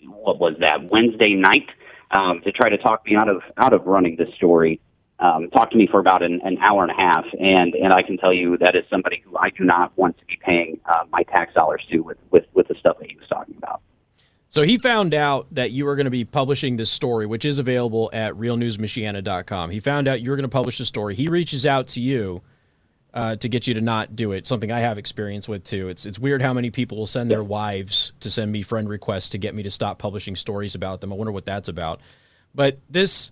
what 0.08 0.40
was 0.40 0.56
that 0.60 0.90
Wednesday 0.90 1.36
night 1.36 1.70
um, 2.12 2.42
to 2.44 2.52
try 2.52 2.70
to 2.70 2.78
talk 2.78 3.06
me 3.06 3.16
out 3.16 3.30
of 3.30 3.42
out 3.58 3.74
of 3.74 3.86
running 3.86 4.16
this 4.18 4.34
story. 4.36 4.80
Um, 5.20 5.52
talked 5.52 5.72
to 5.74 5.78
me 5.78 5.88
for 5.90 6.00
about 6.00 6.24
an, 6.24 6.42
an 6.44 6.58
hour 6.58 6.82
and 6.82 6.92
a 6.92 6.96
half, 6.96 7.26
and 7.40 7.76
and 7.76 7.94
I 7.94 8.02
can 8.02 8.18
tell 8.18 8.34
you 8.34 8.58
that 8.58 8.76
is 8.76 8.84
somebody 8.90 9.22
who 9.24 9.38
I 9.38 9.52
do 9.52 9.64
not 9.64 9.96
want 9.98 10.18
to 10.18 10.26
be 10.26 10.38
paying 10.44 10.80
uh, 10.86 11.04
my 11.12 11.24
tax 11.24 11.54
dollars 11.54 11.84
to 11.92 12.00
with, 12.00 12.18
with 12.32 12.46
with 12.54 12.68
the 12.68 12.76
stuff 12.80 12.98
that 13.00 13.10
he 13.10 13.16
was 13.16 13.28
talking 13.30 13.56
about. 13.58 13.82
So 14.52 14.64
he 14.64 14.78
found 14.78 15.14
out 15.14 15.48
that 15.52 15.72
you 15.72 15.86
were 15.86 15.96
going 15.96 16.08
to 16.08 16.12
be 16.12 16.26
publishing 16.26 16.76
this 16.76 16.92
story, 16.92 17.26
which 17.26 17.46
is 17.46 17.58
available 17.58 18.10
at 18.12 18.34
realnewsmichiana.com. 18.34 19.70
He 19.70 19.80
found 19.80 20.10
out 20.10 20.20
you 20.20 20.30
were 20.30 20.36
going 20.36 20.44
to 20.44 20.50
publish 20.50 20.78
the 20.78 20.84
story. 20.84 21.16
He 21.16 21.30
reaches 21.30 21.66
out 21.66 21.88
to 21.88 22.02
you 22.02 22.42
uh, 23.14 23.38
to 23.38 23.48
get 23.48 23.66
you 23.66 23.74
to 23.76 23.80
not 23.80 24.14
do 24.14 24.34
it. 24.34 24.46
Something 24.46 24.70
I 24.70 24.82
have 24.82 24.98
experience 24.98 25.48
with 25.48 25.64
too. 25.64 25.88
It's 25.88 26.06
it's 26.06 26.20
weird 26.20 26.42
how 26.42 26.52
many 26.52 26.70
people 26.70 26.98
will 26.98 27.08
send 27.08 27.32
their 27.32 27.46
wives 27.46 28.12
to 28.20 28.30
send 28.30 28.52
me 28.52 28.62
friend 28.62 28.90
requests 28.90 29.30
to 29.30 29.38
get 29.38 29.56
me 29.56 29.64
to 29.64 29.72
stop 29.72 30.00
publishing 30.00 30.36
stories 30.36 30.76
about 30.76 31.00
them. 31.00 31.14
I 31.14 31.16
wonder 31.16 31.32
what 31.32 31.46
that's 31.46 31.70
about. 31.70 32.02
But 32.54 32.78
this, 32.90 33.32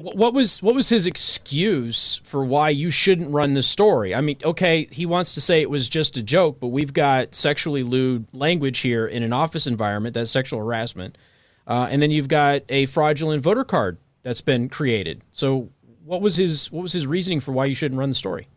what 0.00 0.34
was 0.34 0.62
what 0.62 0.74
was 0.74 0.88
his 0.88 1.06
excuse 1.06 2.20
for 2.24 2.44
why 2.44 2.70
you 2.70 2.90
shouldn't 2.90 3.30
run 3.30 3.54
the 3.54 3.62
story? 3.62 4.14
I 4.14 4.20
mean, 4.20 4.36
okay, 4.44 4.88
he 4.90 5.06
wants 5.06 5.34
to 5.34 5.40
say 5.40 5.60
it 5.60 5.70
was 5.70 5.88
just 5.88 6.16
a 6.16 6.22
joke, 6.22 6.58
but 6.60 6.68
we've 6.68 6.92
got 6.92 7.34
sexually 7.34 7.82
lewd 7.82 8.26
language 8.32 8.80
here 8.80 9.06
in 9.06 9.22
an 9.22 9.32
office 9.32 9.66
environment. 9.66 10.14
That's 10.14 10.30
sexual 10.30 10.60
harassment, 10.60 11.18
uh, 11.66 11.88
and 11.90 12.00
then 12.00 12.10
you've 12.10 12.28
got 12.28 12.62
a 12.68 12.86
fraudulent 12.86 13.42
voter 13.42 13.64
card 13.64 13.98
that's 14.22 14.40
been 14.40 14.68
created. 14.68 15.22
So, 15.32 15.70
what 16.04 16.22
was 16.22 16.36
his 16.36 16.70
what 16.72 16.82
was 16.82 16.92
his 16.92 17.06
reasoning 17.06 17.40
for 17.40 17.52
why 17.52 17.66
you 17.66 17.74
shouldn't 17.74 17.98
run 17.98 18.10
the 18.10 18.14
story? 18.14 18.48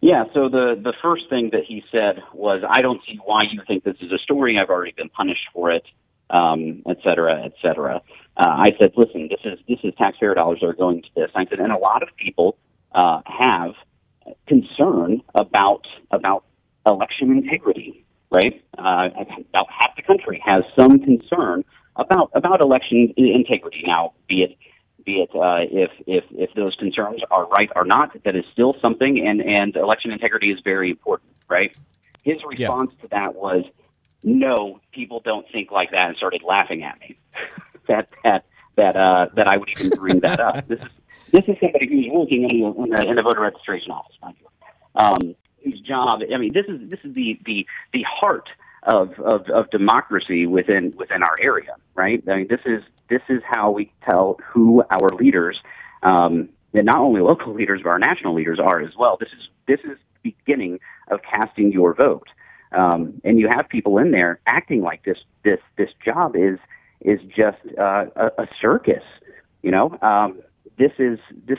Yeah, 0.00 0.24
so 0.34 0.48
the 0.48 0.80
the 0.82 0.94
first 1.02 1.28
thing 1.28 1.50
that 1.52 1.64
he 1.66 1.82
said 1.90 2.22
was, 2.32 2.62
"I 2.68 2.82
don't 2.82 3.00
see 3.06 3.18
why 3.24 3.44
you 3.50 3.60
think 3.66 3.84
this 3.84 3.96
is 4.00 4.12
a 4.12 4.18
story. 4.18 4.58
I've 4.58 4.70
already 4.70 4.92
been 4.92 5.08
punished 5.08 5.48
for 5.52 5.70
it, 5.70 5.84
um, 6.30 6.82
et 6.88 6.98
cetera, 7.02 7.42
et 7.44 7.54
cetera." 7.60 8.00
Uh, 8.38 8.46
I 8.46 8.76
said, 8.78 8.92
"Listen, 8.96 9.28
this 9.28 9.40
is 9.44 9.58
this 9.68 9.78
is 9.82 9.92
taxpayer 9.98 10.34
dollars 10.34 10.60
that 10.60 10.68
are 10.68 10.72
going 10.72 11.02
to 11.02 11.08
this." 11.16 11.30
I 11.34 11.44
said, 11.46 11.58
and 11.58 11.72
a 11.72 11.78
lot 11.78 12.02
of 12.02 12.08
people 12.16 12.56
uh, 12.92 13.20
have 13.26 13.72
concern 14.46 15.22
about 15.34 15.86
about 16.10 16.44
election 16.86 17.32
integrity, 17.32 18.04
right? 18.32 18.62
Uh, 18.76 19.08
about 19.50 19.66
half 19.70 19.96
the 19.96 20.02
country 20.02 20.40
has 20.44 20.62
some 20.78 21.00
concern 21.00 21.64
about 21.96 22.30
about 22.34 22.60
election 22.60 23.12
integrity. 23.16 23.82
Now, 23.84 24.12
be 24.28 24.42
it 24.42 24.56
be 25.04 25.22
it 25.22 25.30
uh, 25.34 25.66
if 25.70 25.90
if 26.06 26.24
if 26.30 26.54
those 26.54 26.76
concerns 26.76 27.22
are 27.30 27.46
right 27.48 27.70
or 27.74 27.84
not, 27.84 28.22
that 28.24 28.36
is 28.36 28.44
still 28.52 28.76
something, 28.80 29.26
and 29.26 29.40
and 29.40 29.74
election 29.76 30.12
integrity 30.12 30.50
is 30.50 30.60
very 30.62 30.90
important, 30.90 31.30
right? 31.48 31.76
His 32.22 32.36
response 32.46 32.92
yeah. 32.96 33.02
to 33.02 33.08
that 33.08 33.34
was, 33.34 33.64
"No, 34.22 34.80
people 34.92 35.20
don't 35.24 35.46
think 35.50 35.70
like 35.72 35.90
that," 35.90 36.08
and 36.08 36.16
started 36.16 36.42
laughing 36.46 36.84
at 36.84 37.00
me. 37.00 37.18
that 37.88 38.08
that 38.24 38.44
that 38.76 38.96
uh, 38.96 39.26
that 39.34 39.48
I 39.48 39.56
would 39.56 39.68
even 39.70 39.90
bring 39.90 40.20
that 40.20 40.40
up. 40.40 40.66
This 40.68 40.80
is 40.80 40.88
this 41.32 41.44
is 41.48 41.56
somebody 41.60 41.88
who's 41.88 42.06
working 42.10 42.44
in 42.44 42.60
the, 42.60 42.82
in 42.82 42.90
the, 42.90 43.08
in 43.10 43.16
the 43.16 43.22
voter 43.22 43.40
registration 43.40 43.90
office, 43.90 44.16
mind 44.22 44.36
you, 44.40 44.46
um, 44.94 45.34
whose 45.62 45.80
job. 45.80 46.20
I 46.32 46.38
mean, 46.38 46.52
this 46.52 46.66
is 46.68 46.88
this 46.88 47.00
is 47.04 47.14
the 47.14 47.38
the 47.44 47.66
the 47.92 48.04
heart 48.04 48.48
of, 48.84 49.18
of, 49.18 49.48
of 49.50 49.70
democracy 49.70 50.46
within 50.46 50.94
within 50.96 51.22
our 51.22 51.36
area, 51.40 51.74
right? 51.94 52.22
I 52.28 52.36
mean, 52.36 52.48
this 52.48 52.60
is 52.64 52.82
this 53.10 53.22
is 53.28 53.42
how 53.44 53.70
we 53.70 53.92
tell 54.04 54.38
who 54.46 54.82
our 54.90 55.08
leaders, 55.10 55.60
um, 56.02 56.48
and 56.72 56.86
not 56.86 56.98
only 56.98 57.20
local 57.20 57.52
leaders 57.52 57.80
but 57.82 57.90
our 57.90 57.98
national 57.98 58.34
leaders 58.34 58.58
are 58.58 58.80
as 58.80 58.96
well. 58.96 59.16
This 59.18 59.30
is 59.30 59.48
this 59.66 59.80
is 59.80 59.98
the 60.22 60.30
beginning 60.30 60.80
of 61.10 61.20
casting 61.22 61.72
your 61.72 61.94
vote, 61.94 62.28
um, 62.72 63.20
and 63.24 63.38
you 63.38 63.48
have 63.48 63.68
people 63.68 63.98
in 63.98 64.12
there 64.12 64.40
acting 64.46 64.82
like 64.82 65.04
this. 65.04 65.18
This 65.44 65.60
this 65.76 65.90
job 66.04 66.36
is 66.36 66.58
is 67.00 67.20
just 67.36 67.58
uh, 67.78 68.06
a, 68.16 68.26
a 68.38 68.48
circus, 68.60 69.02
you 69.62 69.70
know. 69.70 69.98
Um, 70.02 70.40
this 70.78 70.92
is 70.98 71.18
this 71.46 71.58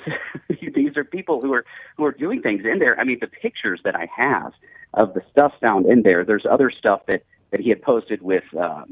these 0.75 0.95
are 0.97 1.04
people 1.04 1.41
who 1.41 1.54
are 1.54 1.65
who 1.97 2.06
are 2.06 2.12
doing 2.12 2.41
things 2.41 2.63
in 2.65 2.80
there. 2.80 2.99
I 2.99 3.04
mean, 3.04 3.17
the 3.19 3.28
pictures 3.28 3.82
that 3.84 3.95
I 3.95 4.08
have 4.15 4.54
of 4.93 5.13
the 5.13 5.21
stuff 5.32 5.54
found 5.62 5.86
in 5.86 6.04
there. 6.04 6.25
There's 6.25 6.45
other 6.49 6.71
stuff 6.71 7.02
that 7.08 7.23
that 7.52 7.62
he 7.62 7.69
had 7.69 7.82
posted 7.82 8.21
with. 8.21 8.43
Uh, 8.58 8.84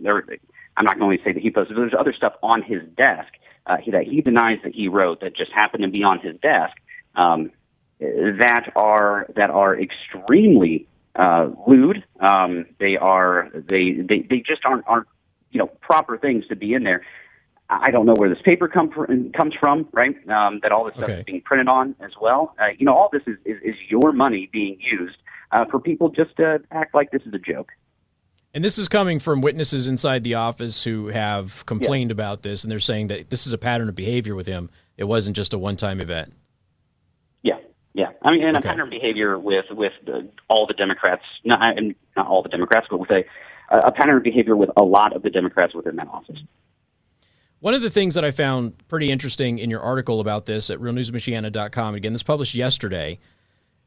I'm 0.78 0.86
not 0.86 1.00
going 1.00 1.18
to 1.18 1.24
say 1.24 1.34
that 1.34 1.42
he 1.42 1.52
posted. 1.52 1.76
But 1.76 1.82
there's 1.82 1.94
other 2.00 2.14
stuff 2.14 2.34
on 2.44 2.62
his 2.62 2.82
desk 2.96 3.34
uh, 3.66 3.78
he, 3.78 3.92
that 3.92 4.04
he 4.04 4.22
denies 4.22 4.60
that 4.64 4.74
he 4.74 4.88
wrote 4.88 5.22
that 5.22 5.36
just 5.36 5.52
happened 5.52 5.84
to 5.84 5.90
be 5.90 6.04
on 6.04 6.20
his 6.20 6.36
desk. 6.42 6.76
Um, 7.16 7.52
that 8.00 8.72
are 8.76 9.28
that 9.36 9.50
are 9.50 9.80
extremely 9.80 10.88
uh, 11.16 11.50
lewd. 11.68 12.04
Um, 12.20 12.66
they 12.80 12.96
are 12.96 13.50
they, 13.54 13.94
they 14.08 14.26
they 14.30 14.44
just 14.46 14.66
aren't 14.66 14.88
aren't 14.88 15.08
you 15.58 15.64
know 15.64 15.72
proper 15.82 16.20
things 16.20 16.46
to 16.48 16.56
be 16.56 16.76
in 16.76 16.84
there. 16.84 17.04
I 17.70 17.90
don't 17.90 18.06
know 18.06 18.14
where 18.14 18.30
this 18.30 18.42
paper 18.46 18.68
come 18.68 18.92
from, 18.92 19.32
comes 19.32 19.56
from, 19.60 19.90
right? 19.92 20.16
Um, 20.30 20.60
that 20.62 20.72
all 20.72 20.86
this 20.86 20.94
stuff 20.94 21.10
okay. 21.10 21.20
is 21.20 21.26
being 21.26 21.42
printed 21.42 21.68
on 21.68 21.96
as 22.00 22.12
well. 22.22 22.56
Uh, 22.62 22.68
you 22.78 22.86
know, 22.86 22.94
all 22.94 23.10
this 23.12 23.24
is, 23.28 23.38
is, 23.44 23.58
is 23.62 23.76
your 23.90 24.14
money 24.14 24.50
being 24.54 24.78
used 24.80 25.18
uh, 25.52 25.66
for 25.66 25.80
people 25.80 26.10
just 26.10 26.38
to 26.38 26.62
act 26.72 26.94
like 26.94 27.12
this 27.12 27.24
is 27.24 27.34
a 27.34 27.40
joke. 27.40 27.72
And 28.54 28.64
this 28.64 28.78
is 28.78 28.88
coming 28.88 29.20
from 29.20 29.42
witnesses 29.42 29.88
inside 29.88 30.24
the 30.24 30.36
office 30.36 30.86
who 30.86 31.08
have 31.08 31.66
complained 31.66 32.12
yeah. 32.12 32.14
about 32.14 32.44
this, 32.44 32.64
and 32.64 32.72
they're 32.72 32.80
saying 32.80 33.08
that 33.08 33.32
this 33.32 33.46
is 33.46 33.52
a 33.52 33.58
pattern 33.58 33.90
of 33.90 33.96
behavior 33.96 34.36
with 34.36 34.48
him. 34.48 34.70
It 34.96 35.06
wasn't 35.06 35.36
just 35.36 35.54
a 35.54 35.58
one-time 35.58 36.00
event. 36.00 36.34
Yeah, 37.44 37.58
yeah. 37.94 38.12
I 38.24 38.32
mean, 38.32 38.44
and 38.44 38.56
okay. 38.56 38.70
a 38.70 38.72
pattern 38.72 38.86
of 38.86 38.92
behavior 38.92 39.38
with 39.38 39.66
with 39.72 39.94
the, 40.06 40.30
all 40.48 40.68
the 40.68 40.74
Democrats, 40.74 41.24
not 41.44 41.60
not 42.16 42.28
all 42.28 42.44
the 42.44 42.50
Democrats, 42.50 42.88
but 42.90 43.00
with 43.00 43.12
a 43.12 43.24
a 43.70 43.92
pattern 43.92 44.18
of 44.18 44.24
behavior 44.24 44.56
with 44.56 44.70
a 44.78 44.84
lot 44.84 45.16
of 45.16 45.24
the 45.24 45.30
Democrats 45.30 45.74
within 45.74 45.96
that 45.98 46.08
office. 46.08 46.40
One 47.60 47.74
of 47.74 47.82
the 47.82 47.90
things 47.90 48.16
that 48.16 48.24
I 48.24 48.32
found 48.32 48.88
pretty 48.88 49.12
interesting 49.12 49.58
in 49.58 49.70
your 49.70 49.82
article 49.82 50.20
about 50.20 50.46
this 50.46 50.70
at 50.70 50.80
realnewsmichiana.com, 50.80 51.96
again, 51.96 52.14
this 52.14 52.24
published 52.24 52.54
yesterday, 52.54 53.18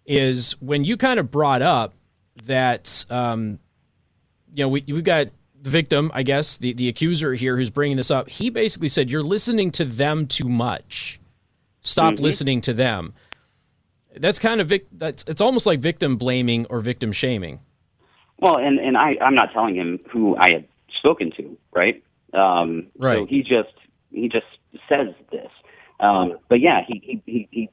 is 0.06 0.60
when 0.60 0.84
you 0.84 0.96
kind 0.96 1.20
of 1.20 1.30
brought 1.30 1.62
up 1.62 1.94
that, 2.44 3.04
um, 3.10 3.60
you 4.52 4.64
know, 4.64 4.68
we, 4.68 4.84
we've 4.88 5.04
got 5.04 5.28
the 5.62 5.70
victim, 5.70 6.10
I 6.12 6.24
guess, 6.24 6.58
the, 6.58 6.72
the 6.72 6.88
accuser 6.88 7.34
here 7.34 7.56
who's 7.56 7.70
bringing 7.70 7.96
this 7.96 8.10
up. 8.10 8.28
He 8.28 8.50
basically 8.50 8.88
said, 8.88 9.10
You're 9.10 9.22
listening 9.22 9.70
to 9.72 9.84
them 9.84 10.26
too 10.26 10.48
much. 10.48 11.20
Stop 11.80 12.14
mm-hmm. 12.14 12.24
listening 12.24 12.60
to 12.62 12.72
them. 12.72 13.14
That's 14.16 14.40
kind 14.40 14.60
of, 14.60 14.68
vic- 14.68 14.88
that's, 14.90 15.24
it's 15.28 15.40
almost 15.40 15.66
like 15.66 15.78
victim 15.78 16.16
blaming 16.16 16.66
or 16.66 16.80
victim 16.80 17.12
shaming. 17.12 17.60
Well, 18.40 18.56
and, 18.56 18.78
and 18.78 18.96
I, 18.96 19.16
I'm 19.20 19.34
not 19.34 19.52
telling 19.52 19.74
him 19.74 20.00
who 20.10 20.36
I 20.36 20.52
had 20.52 20.68
spoken 20.98 21.30
to, 21.36 21.56
right? 21.72 22.02
Um, 22.32 22.86
right. 22.96 23.18
So 23.18 23.26
he 23.26 23.42
just 23.42 23.74
he 24.10 24.28
just 24.28 24.46
says 24.88 25.08
this. 25.30 25.50
Um, 26.00 26.38
but 26.48 26.60
yeah, 26.60 26.80
he, 26.86 27.00
he, 27.04 27.22
he, 27.26 27.48
he 27.50 27.70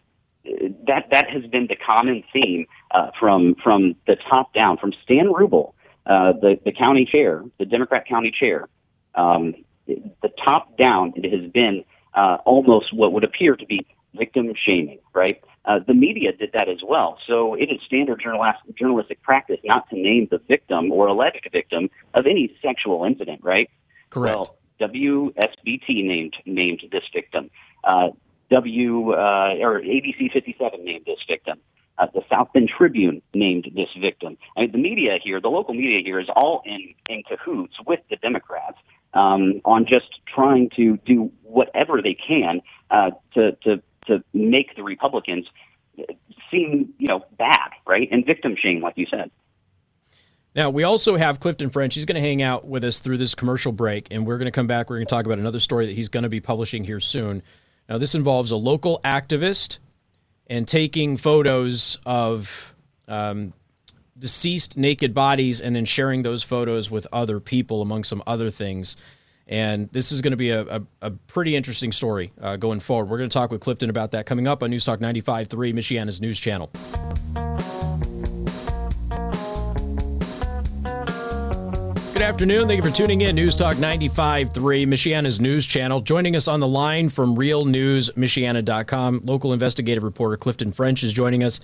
that 0.88 1.10
that 1.12 1.30
has 1.30 1.46
been 1.46 1.68
the 1.68 1.76
common 1.76 2.24
theme 2.34 2.66
uh, 2.92 3.12
from 3.20 3.56
from 3.64 3.96
the 4.08 4.16
top 4.30 4.54
down, 4.54 4.78
from 4.78 4.94
Stan 5.04 5.28
Wruble, 5.32 5.74
uh, 6.06 6.34
the 6.34 6.60
the 6.64 6.72
county 6.72 7.06
chair, 7.06 7.44
the 7.60 7.66
Democrat 7.66 8.06
county 8.08 8.32
chair. 8.32 8.68
Um, 9.16 9.56
the 9.88 10.30
top 10.44 10.78
down, 10.78 11.14
it 11.16 11.32
has 11.32 11.50
been 11.52 11.84
uh, 12.14 12.38
almost 12.46 12.94
what 12.94 13.14
would 13.14 13.24
appear 13.24 13.56
to 13.56 13.66
be 13.66 13.86
victim 14.16 14.54
shaming, 14.66 15.00
right? 15.14 15.44
Uh, 15.66 15.80
the 15.86 15.94
media 15.94 16.32
did 16.32 16.52
that 16.54 16.70
as 16.70 16.80
well. 16.82 17.18
So 17.28 17.54
it 17.54 17.70
is 17.70 17.80
standard 17.86 18.24
journalistic 18.78 19.22
practice 19.22 19.60
not 19.66 19.90
to 19.90 19.96
name 19.96 20.28
the 20.32 20.40
victim 20.48 20.92
or 20.92 21.08
alleged 21.08 21.48
victim 21.52 21.90
of 22.14 22.26
any 22.26 22.56
sexual 22.62 23.04
incident, 23.04 23.42
right? 23.44 23.70
Correct. 24.10 24.36
Well, 24.36 24.58
WSBT 24.80 26.06
named 26.06 26.36
named 26.46 26.84
this 26.92 27.04
victim. 27.14 27.50
Uh, 27.84 28.10
W 28.50 29.12
uh, 29.12 29.56
or 29.60 29.82
ABC 29.82 30.32
57 30.32 30.86
named 30.86 31.04
this 31.06 31.20
victim. 31.28 31.60
Uh, 31.98 32.06
the 32.14 32.22
South 32.30 32.48
Bend 32.54 32.70
Tribune 32.70 33.22
named 33.34 33.70
this 33.76 33.90
victim. 34.00 34.38
I 34.56 34.62
mean, 34.62 34.72
the 34.72 34.78
media 34.78 35.18
here, 35.22 35.42
the 35.42 35.50
local 35.50 35.74
media 35.74 36.00
here, 36.04 36.20
is 36.20 36.30
all 36.34 36.62
in 36.66 36.94
in 37.10 37.24
cahoots 37.24 37.76
with 37.86 38.00
the 38.10 38.16
Democrats 38.18 38.78
um, 39.14 39.62
on 39.66 39.86
just 39.86 40.08
trying 40.34 40.70
to 40.76 40.98
do 41.06 41.32
whatever 41.44 42.02
they 42.02 42.16
can 42.16 42.62
uh, 42.92 43.12
to 43.34 43.54
to 43.64 43.82
to 44.08 44.24
make 44.34 44.76
the 44.76 44.84
Republicans 44.84 45.46
seem, 46.52 46.94
you 46.98 47.08
know, 47.08 47.26
bad, 47.38 47.70
right, 47.88 48.08
and 48.12 48.26
victim 48.26 48.56
shame, 48.62 48.82
like 48.82 48.98
you 48.98 49.06
said. 49.10 49.32
Now, 50.56 50.70
we 50.72 50.84
also 50.84 51.18
have 51.18 51.40
Clifton 51.40 51.70
French. 51.70 51.94
He's 51.94 52.06
going 52.06 52.16
to 52.16 52.28
hang 52.28 52.42
out 52.42 52.66
with 52.66 52.84
us 52.84 53.00
through 53.00 53.18
this 53.18 53.36
commercial 53.36 53.72
break, 53.72 54.08
and 54.10 54.26
we're 54.26 54.38
going 54.38 54.46
to 54.46 54.52
come 54.52 54.66
back. 54.66 54.90
We're 54.90 54.98
going 54.98 55.06
to 55.06 55.14
talk 55.14 55.26
about 55.26 55.38
another 55.38 55.60
story 55.60 55.86
that 55.86 55.94
he's 55.94 56.10
going 56.10 56.24
to 56.24 56.30
be 56.30 56.40
publishing 56.40 56.84
here 56.84 57.00
soon. 57.00 57.44
Now, 57.88 57.98
this 58.00 58.16
involves 58.16 58.52
a 58.52 58.56
local 58.56 59.00
activist 59.06 59.78
and 60.48 60.68
taking 60.68 61.16
photos 61.16 62.00
of 62.06 62.76
um, 63.08 63.54
deceased 64.18 64.78
naked 64.78 65.14
bodies 65.14 65.62
and 65.62 65.76
then 65.76 65.86
sharing 65.86 66.24
those 66.24 66.44
photos 66.44 66.90
with 66.90 67.06
other 67.12 67.40
people, 67.40 67.82
among 67.82 68.04
some 68.04 68.24
other 68.26 68.50
things. 68.50 68.98
And 69.48 69.90
this 69.94 70.12
is 70.12 70.22
going 70.22 70.32
to 70.32 70.38
be 70.38 70.50
a, 70.50 70.62
a, 70.64 70.82
a 71.02 71.12
pretty 71.12 71.56
interesting 71.56 71.92
story 71.92 72.34
uh, 72.42 72.58
going 72.58 72.82
forward. 72.82 73.10
We're 73.10 73.18
going 73.18 73.30
to 73.30 73.34
talk 73.34 73.50
with 73.50 73.62
Clifton 73.62 73.90
about 73.90 74.12
that 74.12 74.26
coming 74.26 74.48
up 74.48 74.62
on 74.62 74.70
News 74.70 74.84
Talk 74.84 75.00
95.3, 75.00 75.48
Michiana's 75.74 76.20
news 76.20 76.40
channel. 76.40 76.70
Good 82.18 82.24
afternoon. 82.24 82.68
Thank 82.68 82.84
you 82.84 82.90
for 82.90 82.96
tuning 82.96 83.22
in. 83.22 83.36
News 83.36 83.56
Talk 83.56 83.76
95.3, 83.76 84.52
Michiana's 84.88 85.40
news 85.40 85.68
channel. 85.68 86.02
Joining 86.02 86.36
us 86.36 86.48
on 86.48 86.60
the 86.60 86.68
line 86.68 87.10
from 87.10 87.36
realnewsmichiana.com, 87.36 89.22
local 89.24 89.54
investigative 89.54 90.04
reporter 90.04 90.36
Clifton 90.36 90.72
French 90.72 91.04
is 91.04 91.14
joining 91.14 91.44
us. 91.44 91.60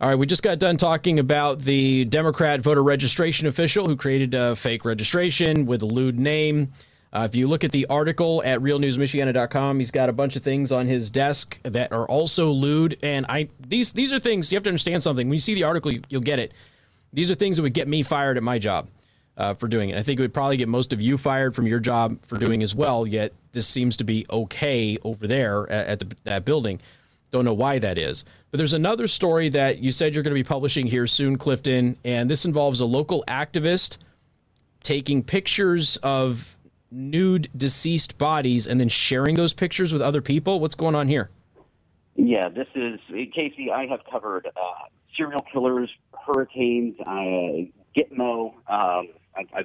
All 0.00 0.08
right, 0.08 0.14
we 0.14 0.24
just 0.24 0.42
got 0.42 0.58
done 0.58 0.78
talking 0.78 1.18
about 1.18 1.60
the 1.60 2.06
Democrat 2.06 2.62
voter 2.62 2.82
registration 2.82 3.46
official 3.46 3.86
who 3.86 3.94
created 3.94 4.32
a 4.32 4.56
fake 4.56 4.86
registration 4.86 5.66
with 5.66 5.82
a 5.82 5.86
lewd 5.86 6.18
name. 6.18 6.72
Uh, 7.12 7.26
if 7.28 7.34
you 7.34 7.48
look 7.48 7.64
at 7.64 7.72
the 7.72 7.86
article 7.86 8.40
at 8.44 8.60
realnewsmichiana.com, 8.60 9.80
he's 9.80 9.90
got 9.90 10.08
a 10.08 10.12
bunch 10.12 10.36
of 10.36 10.44
things 10.44 10.70
on 10.70 10.86
his 10.86 11.10
desk 11.10 11.58
that 11.64 11.92
are 11.92 12.06
also 12.06 12.50
lewd. 12.50 12.96
And 13.02 13.26
I 13.28 13.48
these 13.58 13.92
these 13.92 14.12
are 14.12 14.20
things 14.20 14.52
you 14.52 14.56
have 14.56 14.62
to 14.64 14.70
understand 14.70 15.02
something. 15.02 15.28
When 15.28 15.34
you 15.34 15.40
see 15.40 15.54
the 15.54 15.64
article, 15.64 15.92
you, 15.92 16.02
will 16.12 16.20
get 16.20 16.38
it. 16.38 16.52
These 17.12 17.30
are 17.30 17.34
things 17.34 17.56
that 17.56 17.62
would 17.62 17.74
get 17.74 17.88
me 17.88 18.04
fired 18.04 18.36
at 18.36 18.44
my 18.44 18.60
job 18.60 18.88
uh, 19.36 19.54
for 19.54 19.66
doing 19.66 19.90
it. 19.90 19.98
I 19.98 20.02
think 20.02 20.20
it 20.20 20.22
would 20.22 20.34
probably 20.34 20.56
get 20.56 20.68
most 20.68 20.92
of 20.92 21.00
you 21.00 21.18
fired 21.18 21.56
from 21.56 21.66
your 21.66 21.80
job 21.80 22.18
for 22.22 22.38
doing 22.38 22.62
as 22.62 22.76
well. 22.76 23.04
Yet 23.06 23.32
this 23.50 23.66
seems 23.66 23.96
to 23.96 24.04
be 24.04 24.24
okay 24.30 24.96
over 25.02 25.26
there 25.26 25.70
at, 25.70 25.86
at 25.86 26.00
the, 26.00 26.16
that 26.24 26.44
building. 26.44 26.80
Don't 27.32 27.44
know 27.44 27.54
why 27.54 27.80
that 27.80 27.98
is. 27.98 28.24
But 28.50 28.58
there's 28.58 28.72
another 28.72 29.08
story 29.08 29.48
that 29.50 29.78
you 29.78 29.90
said 29.90 30.14
you're 30.14 30.22
going 30.22 30.34
to 30.34 30.40
be 30.40 30.44
publishing 30.44 30.86
here 30.86 31.06
soon, 31.06 31.38
Clifton, 31.38 31.96
and 32.04 32.28
this 32.28 32.44
involves 32.44 32.80
a 32.80 32.84
local 32.84 33.24
activist 33.26 33.98
taking 34.82 35.22
pictures 35.22 35.96
of 35.98 36.56
nude 36.90 37.48
deceased 37.56 38.18
bodies 38.18 38.66
and 38.66 38.80
then 38.80 38.88
sharing 38.88 39.36
those 39.36 39.54
pictures 39.54 39.92
with 39.92 40.02
other 40.02 40.20
people? 40.20 40.60
What's 40.60 40.74
going 40.74 40.94
on 40.94 41.08
here? 41.08 41.30
Yeah, 42.16 42.48
this 42.48 42.66
is 42.74 43.00
Casey. 43.34 43.70
I 43.70 43.86
have 43.86 44.00
covered 44.10 44.46
uh, 44.46 44.60
serial 45.16 45.44
killers, 45.52 45.90
hurricanes, 46.26 46.96
uh, 47.00 47.70
Gitmo. 47.96 48.54
Um, 48.68 49.08
I, 49.36 49.44
I, 49.54 49.64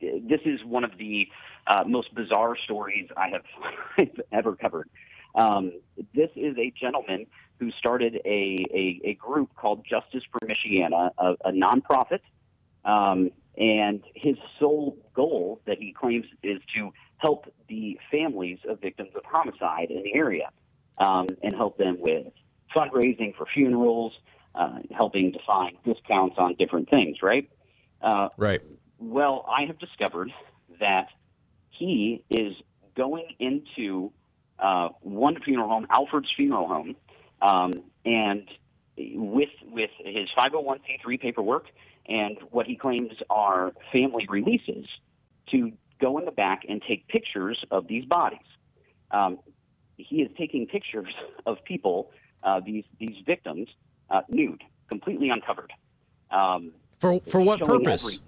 this 0.00 0.40
is 0.44 0.64
one 0.64 0.84
of 0.84 0.96
the 0.98 1.28
uh, 1.66 1.84
most 1.86 2.14
bizarre 2.14 2.56
stories 2.56 3.08
I 3.16 3.28
have 3.28 4.08
ever 4.32 4.54
covered. 4.56 4.88
Um, 5.34 5.72
this 6.14 6.30
is 6.36 6.56
a 6.56 6.72
gentleman 6.78 7.26
who 7.58 7.70
started 7.72 8.20
a, 8.24 8.64
a, 8.72 9.00
a, 9.04 9.14
group 9.14 9.54
called 9.56 9.84
Justice 9.88 10.22
for 10.30 10.38
Michiana, 10.46 11.10
a, 11.18 11.34
a 11.44 11.52
nonprofit 11.52 12.20
um, 12.84 13.30
and 13.58 14.02
his 14.14 14.36
sole 14.58 14.96
goal 15.14 15.60
that 15.66 15.78
he 15.78 15.92
claims 15.92 16.26
is 16.42 16.60
to 16.76 16.92
help 17.16 17.52
the 17.68 17.98
families 18.10 18.58
of 18.68 18.80
victims 18.80 19.10
of 19.16 19.22
homicide 19.24 19.90
in 19.90 20.02
the 20.04 20.14
area 20.14 20.50
um, 20.98 21.26
and 21.42 21.54
help 21.54 21.76
them 21.76 21.96
with 21.98 22.26
fundraising 22.74 23.34
for 23.36 23.46
funerals, 23.52 24.12
uh, 24.54 24.78
helping 24.96 25.32
to 25.32 25.38
find 25.44 25.76
discounts 25.84 26.36
on 26.38 26.54
different 26.54 26.88
things, 26.88 27.16
right? 27.20 27.50
Uh, 28.00 28.28
right. 28.36 28.62
Well, 29.00 29.44
I 29.48 29.64
have 29.66 29.78
discovered 29.80 30.32
that 30.78 31.08
he 31.70 32.24
is 32.30 32.54
going 32.96 33.26
into 33.40 34.12
uh, 34.60 34.90
one 35.00 35.40
funeral 35.42 35.68
home, 35.68 35.86
Alfred's 35.90 36.28
Funeral 36.36 36.68
Home, 36.68 36.96
um, 37.42 37.72
and 38.04 38.48
with 38.96 39.50
with 39.70 39.90
his 40.04 40.28
501c3 40.36 41.20
paperwork 41.20 41.66
and 42.08 42.38
what 42.50 42.66
he 42.66 42.76
claims 42.76 43.12
are 43.30 43.72
family 43.92 44.26
releases 44.28 44.86
to 45.50 45.72
go 46.00 46.18
in 46.18 46.24
the 46.24 46.30
back 46.30 46.62
and 46.68 46.82
take 46.82 47.06
pictures 47.08 47.62
of 47.70 47.86
these 47.88 48.04
bodies. 48.04 48.38
Um, 49.10 49.38
he 49.96 50.22
is 50.22 50.30
taking 50.38 50.66
pictures 50.66 51.12
of 51.46 51.62
people, 51.64 52.10
uh, 52.42 52.60
these 52.64 52.84
these 52.98 53.16
victims, 53.26 53.68
uh, 54.10 54.22
nude, 54.28 54.62
completely 54.88 55.30
uncovered. 55.30 55.72
Um, 56.30 56.72
for 56.98 57.20
for 57.20 57.40
what 57.40 57.60
purpose? 57.60 58.20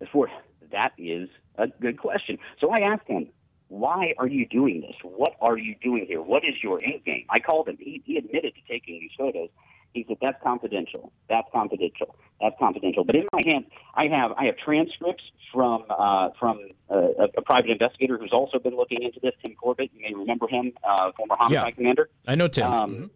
Every, 0.00 0.10
for 0.10 0.28
that 0.72 0.92
is 0.98 1.28
a 1.56 1.68
good 1.68 1.98
question. 1.98 2.38
So 2.60 2.70
I 2.70 2.80
asked 2.80 3.06
him, 3.06 3.28
"Why 3.68 4.14
are 4.18 4.26
you 4.26 4.46
doing 4.46 4.80
this? 4.80 4.96
What 5.02 5.36
are 5.40 5.56
you 5.56 5.76
doing 5.80 6.06
here? 6.06 6.22
What 6.22 6.44
is 6.44 6.54
your 6.62 6.82
end 6.82 7.04
game?" 7.04 7.26
I 7.30 7.38
called 7.38 7.68
him. 7.68 7.76
He, 7.78 8.02
he 8.04 8.16
admitted 8.16 8.54
to 8.54 8.60
taking 8.68 8.98
these 8.98 9.12
photos, 9.16 9.50
he 9.92 10.04
said, 10.08 10.18
"That's 10.20 10.40
confidential. 10.42 11.12
That's 11.28 11.48
confidential. 11.52 12.14
That's 12.40 12.56
confidential." 12.58 13.04
But 13.04 13.16
in 13.16 13.26
my 13.32 13.42
hand, 13.44 13.66
I 13.94 14.06
have 14.06 14.32
I 14.32 14.44
have 14.44 14.56
transcripts 14.56 15.24
from 15.52 15.84
uh, 15.90 16.30
from 16.38 16.60
a, 16.88 17.28
a, 17.36 17.42
private 17.42 17.70
investigator 17.70 18.18
who's 18.18 18.32
also 18.32 18.58
been 18.58 18.76
looking 18.76 19.02
into 19.02 19.20
this. 19.20 19.32
Tim 19.44 19.54
Corbett, 19.54 19.90
you 19.94 20.02
may 20.02 20.14
remember 20.14 20.46
him, 20.48 20.72
uh, 20.84 21.10
former 21.16 21.36
homicide 21.36 21.64
yeah, 21.66 21.70
commander. 21.70 22.08
I 22.26 22.34
know 22.34 22.48
Tim. 22.48 22.66
Um, 22.66 22.94
mm-hmm. 22.94 23.06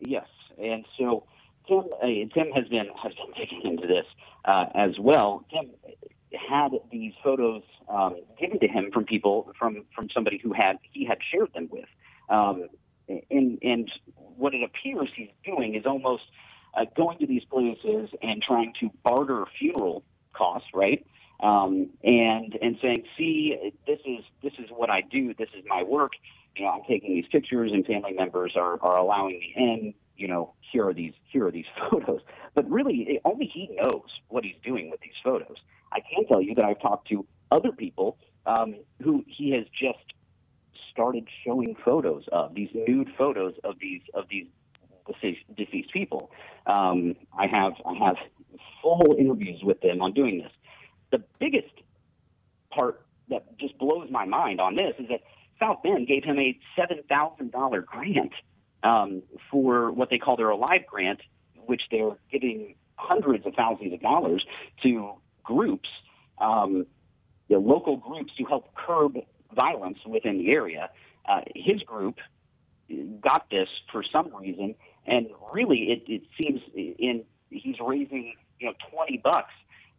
Yes, 0.00 0.26
and 0.58 0.84
so 0.98 1.24
Tim 1.68 1.84
uh, 2.02 2.06
Tim 2.34 2.50
has 2.54 2.68
been 2.68 2.86
has 3.02 3.12
been 3.14 3.32
digging 3.36 3.62
into 3.64 3.86
this 3.86 4.06
uh, 4.44 4.66
as 4.74 4.98
well. 4.98 5.44
Tim 5.50 5.70
had 6.48 6.72
these 6.90 7.12
photos 7.22 7.62
um, 7.88 8.16
given 8.38 8.58
to 8.60 8.68
him 8.68 8.90
from 8.92 9.04
people 9.04 9.52
from 9.58 9.84
from 9.94 10.08
somebody 10.12 10.38
who 10.42 10.52
had 10.52 10.78
he 10.92 11.04
had 11.04 11.18
shared 11.30 11.52
them 11.54 11.68
with. 11.70 11.88
Um, 12.28 12.68
and 13.08 13.58
and 13.62 13.90
what 14.36 14.54
it 14.54 14.62
appears 14.62 15.08
he's 15.16 15.28
doing 15.44 15.74
is 15.74 15.86
almost 15.86 16.24
uh, 16.76 16.84
going 16.96 17.18
to 17.18 17.26
these 17.26 17.44
places 17.44 18.10
and 18.22 18.42
trying 18.42 18.72
to 18.80 18.90
barter 19.02 19.44
funeral 19.58 20.04
costs, 20.32 20.68
right? 20.74 21.06
Um, 21.40 21.90
and 22.02 22.56
and 22.60 22.76
saying, 22.82 23.04
see, 23.16 23.72
this 23.86 23.98
is 24.06 24.24
this 24.42 24.52
is 24.58 24.66
what 24.70 24.90
I 24.90 25.02
do. 25.02 25.34
This 25.34 25.48
is 25.56 25.64
my 25.66 25.82
work. 25.82 26.12
You 26.56 26.64
know, 26.64 26.70
I'm 26.70 26.82
taking 26.88 27.14
these 27.14 27.26
pictures, 27.30 27.72
and 27.72 27.84
family 27.84 28.12
members 28.12 28.54
are 28.56 28.80
are 28.82 28.96
allowing 28.96 29.38
me 29.38 29.52
in. 29.56 29.94
You 30.16 30.28
know, 30.28 30.54
here 30.72 30.88
are 30.88 30.94
these 30.94 31.12
here 31.30 31.46
are 31.46 31.50
these 31.52 31.66
photos. 31.90 32.20
But 32.54 32.68
really, 32.70 33.20
only 33.24 33.50
he 33.52 33.68
knows 33.82 34.08
what 34.28 34.44
he's 34.44 34.56
doing 34.64 34.90
with 34.90 35.00
these 35.00 35.18
photos. 35.22 35.56
I 35.92 36.00
can 36.00 36.26
tell 36.26 36.40
you 36.40 36.54
that 36.54 36.64
I've 36.64 36.80
talked 36.80 37.08
to 37.08 37.26
other 37.50 37.70
people 37.70 38.18
um, 38.46 38.76
who 39.02 39.24
he 39.26 39.50
has 39.52 39.64
just 39.78 39.98
started 40.96 41.28
showing 41.44 41.76
photos 41.84 42.24
of 42.32 42.54
these 42.54 42.70
nude 42.74 43.08
photos 43.18 43.52
of 43.64 43.74
these 43.78 44.00
of 44.14 44.24
these 44.30 44.46
deceased, 45.56 45.92
people. 45.92 46.30
Um, 46.66 47.14
I 47.38 47.46
have 47.46 47.74
I 47.84 47.94
have 48.06 48.16
full 48.82 49.14
interviews 49.18 49.60
with 49.62 49.80
them 49.82 50.00
on 50.00 50.14
doing 50.14 50.38
this. 50.38 50.50
The 51.12 51.22
biggest 51.38 51.72
part 52.70 53.04
that 53.28 53.58
just 53.58 53.76
blows 53.78 54.08
my 54.10 54.24
mind 54.24 54.60
on 54.60 54.74
this 54.74 54.94
is 54.98 55.08
that 55.10 55.20
South 55.60 55.82
Bend 55.82 56.06
gave 56.08 56.24
him 56.24 56.38
a 56.38 56.58
seven 56.74 57.02
thousand 57.08 57.52
dollar 57.52 57.82
grant 57.82 58.32
um, 58.82 59.22
for 59.50 59.92
what 59.92 60.08
they 60.10 60.18
call 60.18 60.36
their 60.36 60.50
Alive 60.50 60.86
grant, 60.88 61.20
which 61.66 61.82
they're 61.90 62.16
giving 62.32 62.74
hundreds 62.96 63.46
of 63.46 63.54
thousands 63.54 63.92
of 63.92 64.00
dollars 64.00 64.44
to 64.82 65.12
groups, 65.44 65.88
um, 66.40 66.86
know, 67.50 67.58
local 67.60 67.96
groups 67.96 68.32
to 68.38 68.44
help 68.44 68.74
curb 68.74 69.18
violence 69.56 69.98
within 70.06 70.38
the 70.38 70.50
area. 70.50 70.90
Uh, 71.28 71.40
his 71.54 71.82
group 71.82 72.18
got 73.20 73.50
this 73.50 73.68
for 73.90 74.04
some 74.12 74.32
reason, 74.36 74.76
and 75.06 75.26
really, 75.52 75.90
it, 75.90 76.02
it 76.06 76.22
seems 76.40 76.60
in 76.74 77.24
he's 77.50 77.76
raising 77.84 78.34
you 78.60 78.66
know 78.68 78.74
twenty 78.92 79.18
bucks 79.18 79.52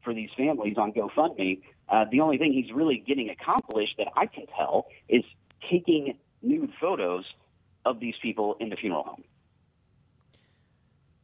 for 0.03 0.13
these 0.13 0.29
families 0.37 0.75
on 0.77 0.93
GoFundMe. 0.93 1.61
Uh, 1.89 2.05
the 2.09 2.21
only 2.21 2.37
thing 2.37 2.53
he's 2.53 2.73
really 2.73 3.03
getting 3.05 3.29
accomplished 3.29 3.95
that 3.97 4.07
I 4.15 4.25
can 4.25 4.45
tell 4.57 4.87
is 5.09 5.23
taking 5.69 6.17
nude 6.41 6.71
photos 6.79 7.25
of 7.85 7.99
these 7.99 8.15
people 8.21 8.55
in 8.59 8.69
the 8.69 8.75
funeral 8.75 9.03
home. 9.03 9.23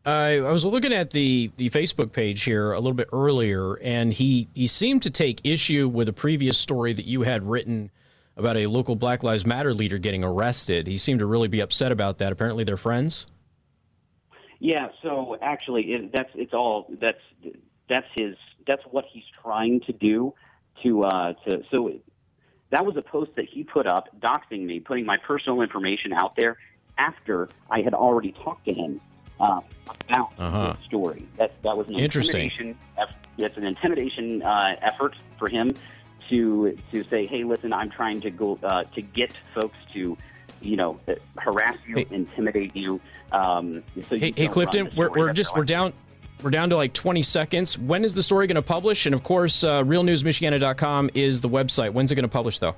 I, 0.06 0.38
I 0.40 0.52
was 0.52 0.66
looking 0.66 0.92
at 0.92 1.12
the, 1.12 1.52
the 1.56 1.70
Facebook 1.70 2.12
page 2.12 2.44
here 2.44 2.74
a 2.74 2.80
little 2.80 2.94
bit 2.94 3.08
earlier, 3.14 3.76
and 3.76 4.12
he, 4.12 4.50
he 4.54 4.68
seemed 4.68 5.02
to 5.04 5.10
take 5.10 5.40
issue 5.46 5.88
with 5.88 6.10
a 6.10 6.14
previous 6.14 6.58
story 6.58 6.92
that 6.94 7.06
you 7.06 7.22
had 7.22 7.50
written 7.50 7.90
about 8.36 8.58
a 8.58 8.68
local 8.68 8.96
Black 8.96 9.24
Lives 9.24 9.46
Matter 9.46 9.74
leader 9.74 9.98
getting 9.98 10.24
arrested. 10.24 10.88
He 10.88 10.98
seemed 10.98 11.20
to 11.20 11.26
really 11.26 11.48
be 11.48 11.60
upset 11.60 11.92
about 11.92 12.18
that. 12.18 12.32
Apparently, 12.32 12.64
they're 12.64 12.78
friends. 12.78 13.28
Yeah. 14.60 14.90
So 15.02 15.38
actually, 15.42 15.94
it, 15.94 16.12
that's 16.14 16.30
it's 16.36 16.54
all 16.54 16.88
that's 17.02 17.20
that's 17.90 18.08
his 18.16 18.36
that's 18.66 18.84
what 18.90 19.06
he's 19.12 19.26
trying 19.42 19.82
to 19.82 19.94
do 19.94 20.34
to 20.82 21.04
uh 21.04 21.34
to 21.48 21.64
so 21.70 21.92
that 22.70 22.86
was 22.86 22.98
a 22.98 23.02
post 23.02 23.36
that 23.36 23.46
he 23.46 23.64
put 23.64 23.86
up 23.86 24.08
doxing 24.20 24.66
me, 24.66 24.80
putting 24.80 25.06
my 25.06 25.18
personal 25.18 25.62
information 25.62 26.12
out 26.12 26.36
there 26.36 26.58
after 26.98 27.50
I 27.70 27.82
had 27.82 27.94
already 27.94 28.32
talked 28.32 28.66
to 28.66 28.74
him 28.74 29.00
uh, 29.40 29.62
about 30.08 30.34
uh-huh. 30.40 30.74
the 30.74 30.84
story. 30.86 31.28
That 31.36 31.62
that 31.64 31.78
was 31.78 31.88
an 31.88 31.96
interesting. 31.96 32.46
Intimidation, 32.46 32.78
it's 33.38 33.58
an 33.58 33.66
intimidation 33.66 34.42
uh, 34.42 34.76
effort 34.82 35.16
for 35.38 35.50
him 35.50 35.76
to 36.30 36.78
to 36.92 37.04
say, 37.06 37.26
hey, 37.26 37.44
listen, 37.44 37.74
I'm 37.74 37.90
trying 37.90 38.22
to 38.22 38.32
go 38.32 38.60
uh, 38.64 38.84
to 38.96 39.02
get 39.02 39.34
folks 39.54 39.78
to, 39.94 40.18
you 40.62 40.76
know, 40.76 41.00
harass 41.38 41.78
you, 41.88 41.96
hey. 41.96 42.08
intimidate 42.12 42.76
you. 42.76 43.00
Um, 43.32 43.84
so 44.10 44.18
hey, 44.18 44.28
you 44.28 44.34
hey 44.36 44.48
Clifton, 44.48 44.90
we're, 44.96 45.10
we're 45.10 45.34
just 45.34 45.56
we're 45.56 45.66
down. 45.66 45.94
We're 46.42 46.50
down 46.50 46.72
to 46.72 46.76
like 46.76 46.92
20 46.92 47.22
seconds. 47.22 47.80
When 47.80 48.04
is 48.04 48.16
the 48.16 48.24
story 48.24 48.48
going 48.48 48.56
to 48.56 48.62
publish? 48.62 49.06
And 49.06 49.16
of 49.16 49.24
course, 49.24 49.64
uh, 49.64 49.82
realnewsmichiana.com 49.84 51.12
is 51.14 51.40
the 51.40 51.48
website. 51.48 51.94
When's 51.94 52.12
it 52.12 52.16
going 52.16 52.24
to 52.24 52.28
publish, 52.28 52.60
though? 52.60 52.76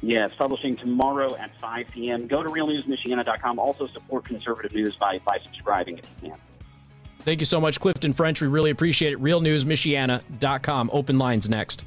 Yeah, 0.00 0.24
it's 0.26 0.34
publishing 0.36 0.76
tomorrow 0.76 1.34
at 1.36 1.50
5 1.60 1.88
p.m. 1.88 2.26
Go 2.26 2.42
to 2.42 2.48
realnewsmichiana.com. 2.48 3.58
Also 3.58 3.86
support 3.88 4.24
conservative 4.24 4.72
news 4.72 4.96
by, 4.96 5.18
by 5.18 5.38
subscribing 5.44 5.98
if 5.98 6.06
you 6.22 6.30
can. 6.30 6.38
Thank 7.20 7.40
you 7.40 7.46
so 7.46 7.58
much, 7.58 7.80
Clifton 7.80 8.12
French. 8.12 8.42
We 8.42 8.48
really 8.48 8.70
appreciate 8.70 9.14
it. 9.14 9.22
Realnewsmichiana.com. 9.22 10.90
Open 10.92 11.18
lines 11.18 11.48
next. 11.48 11.84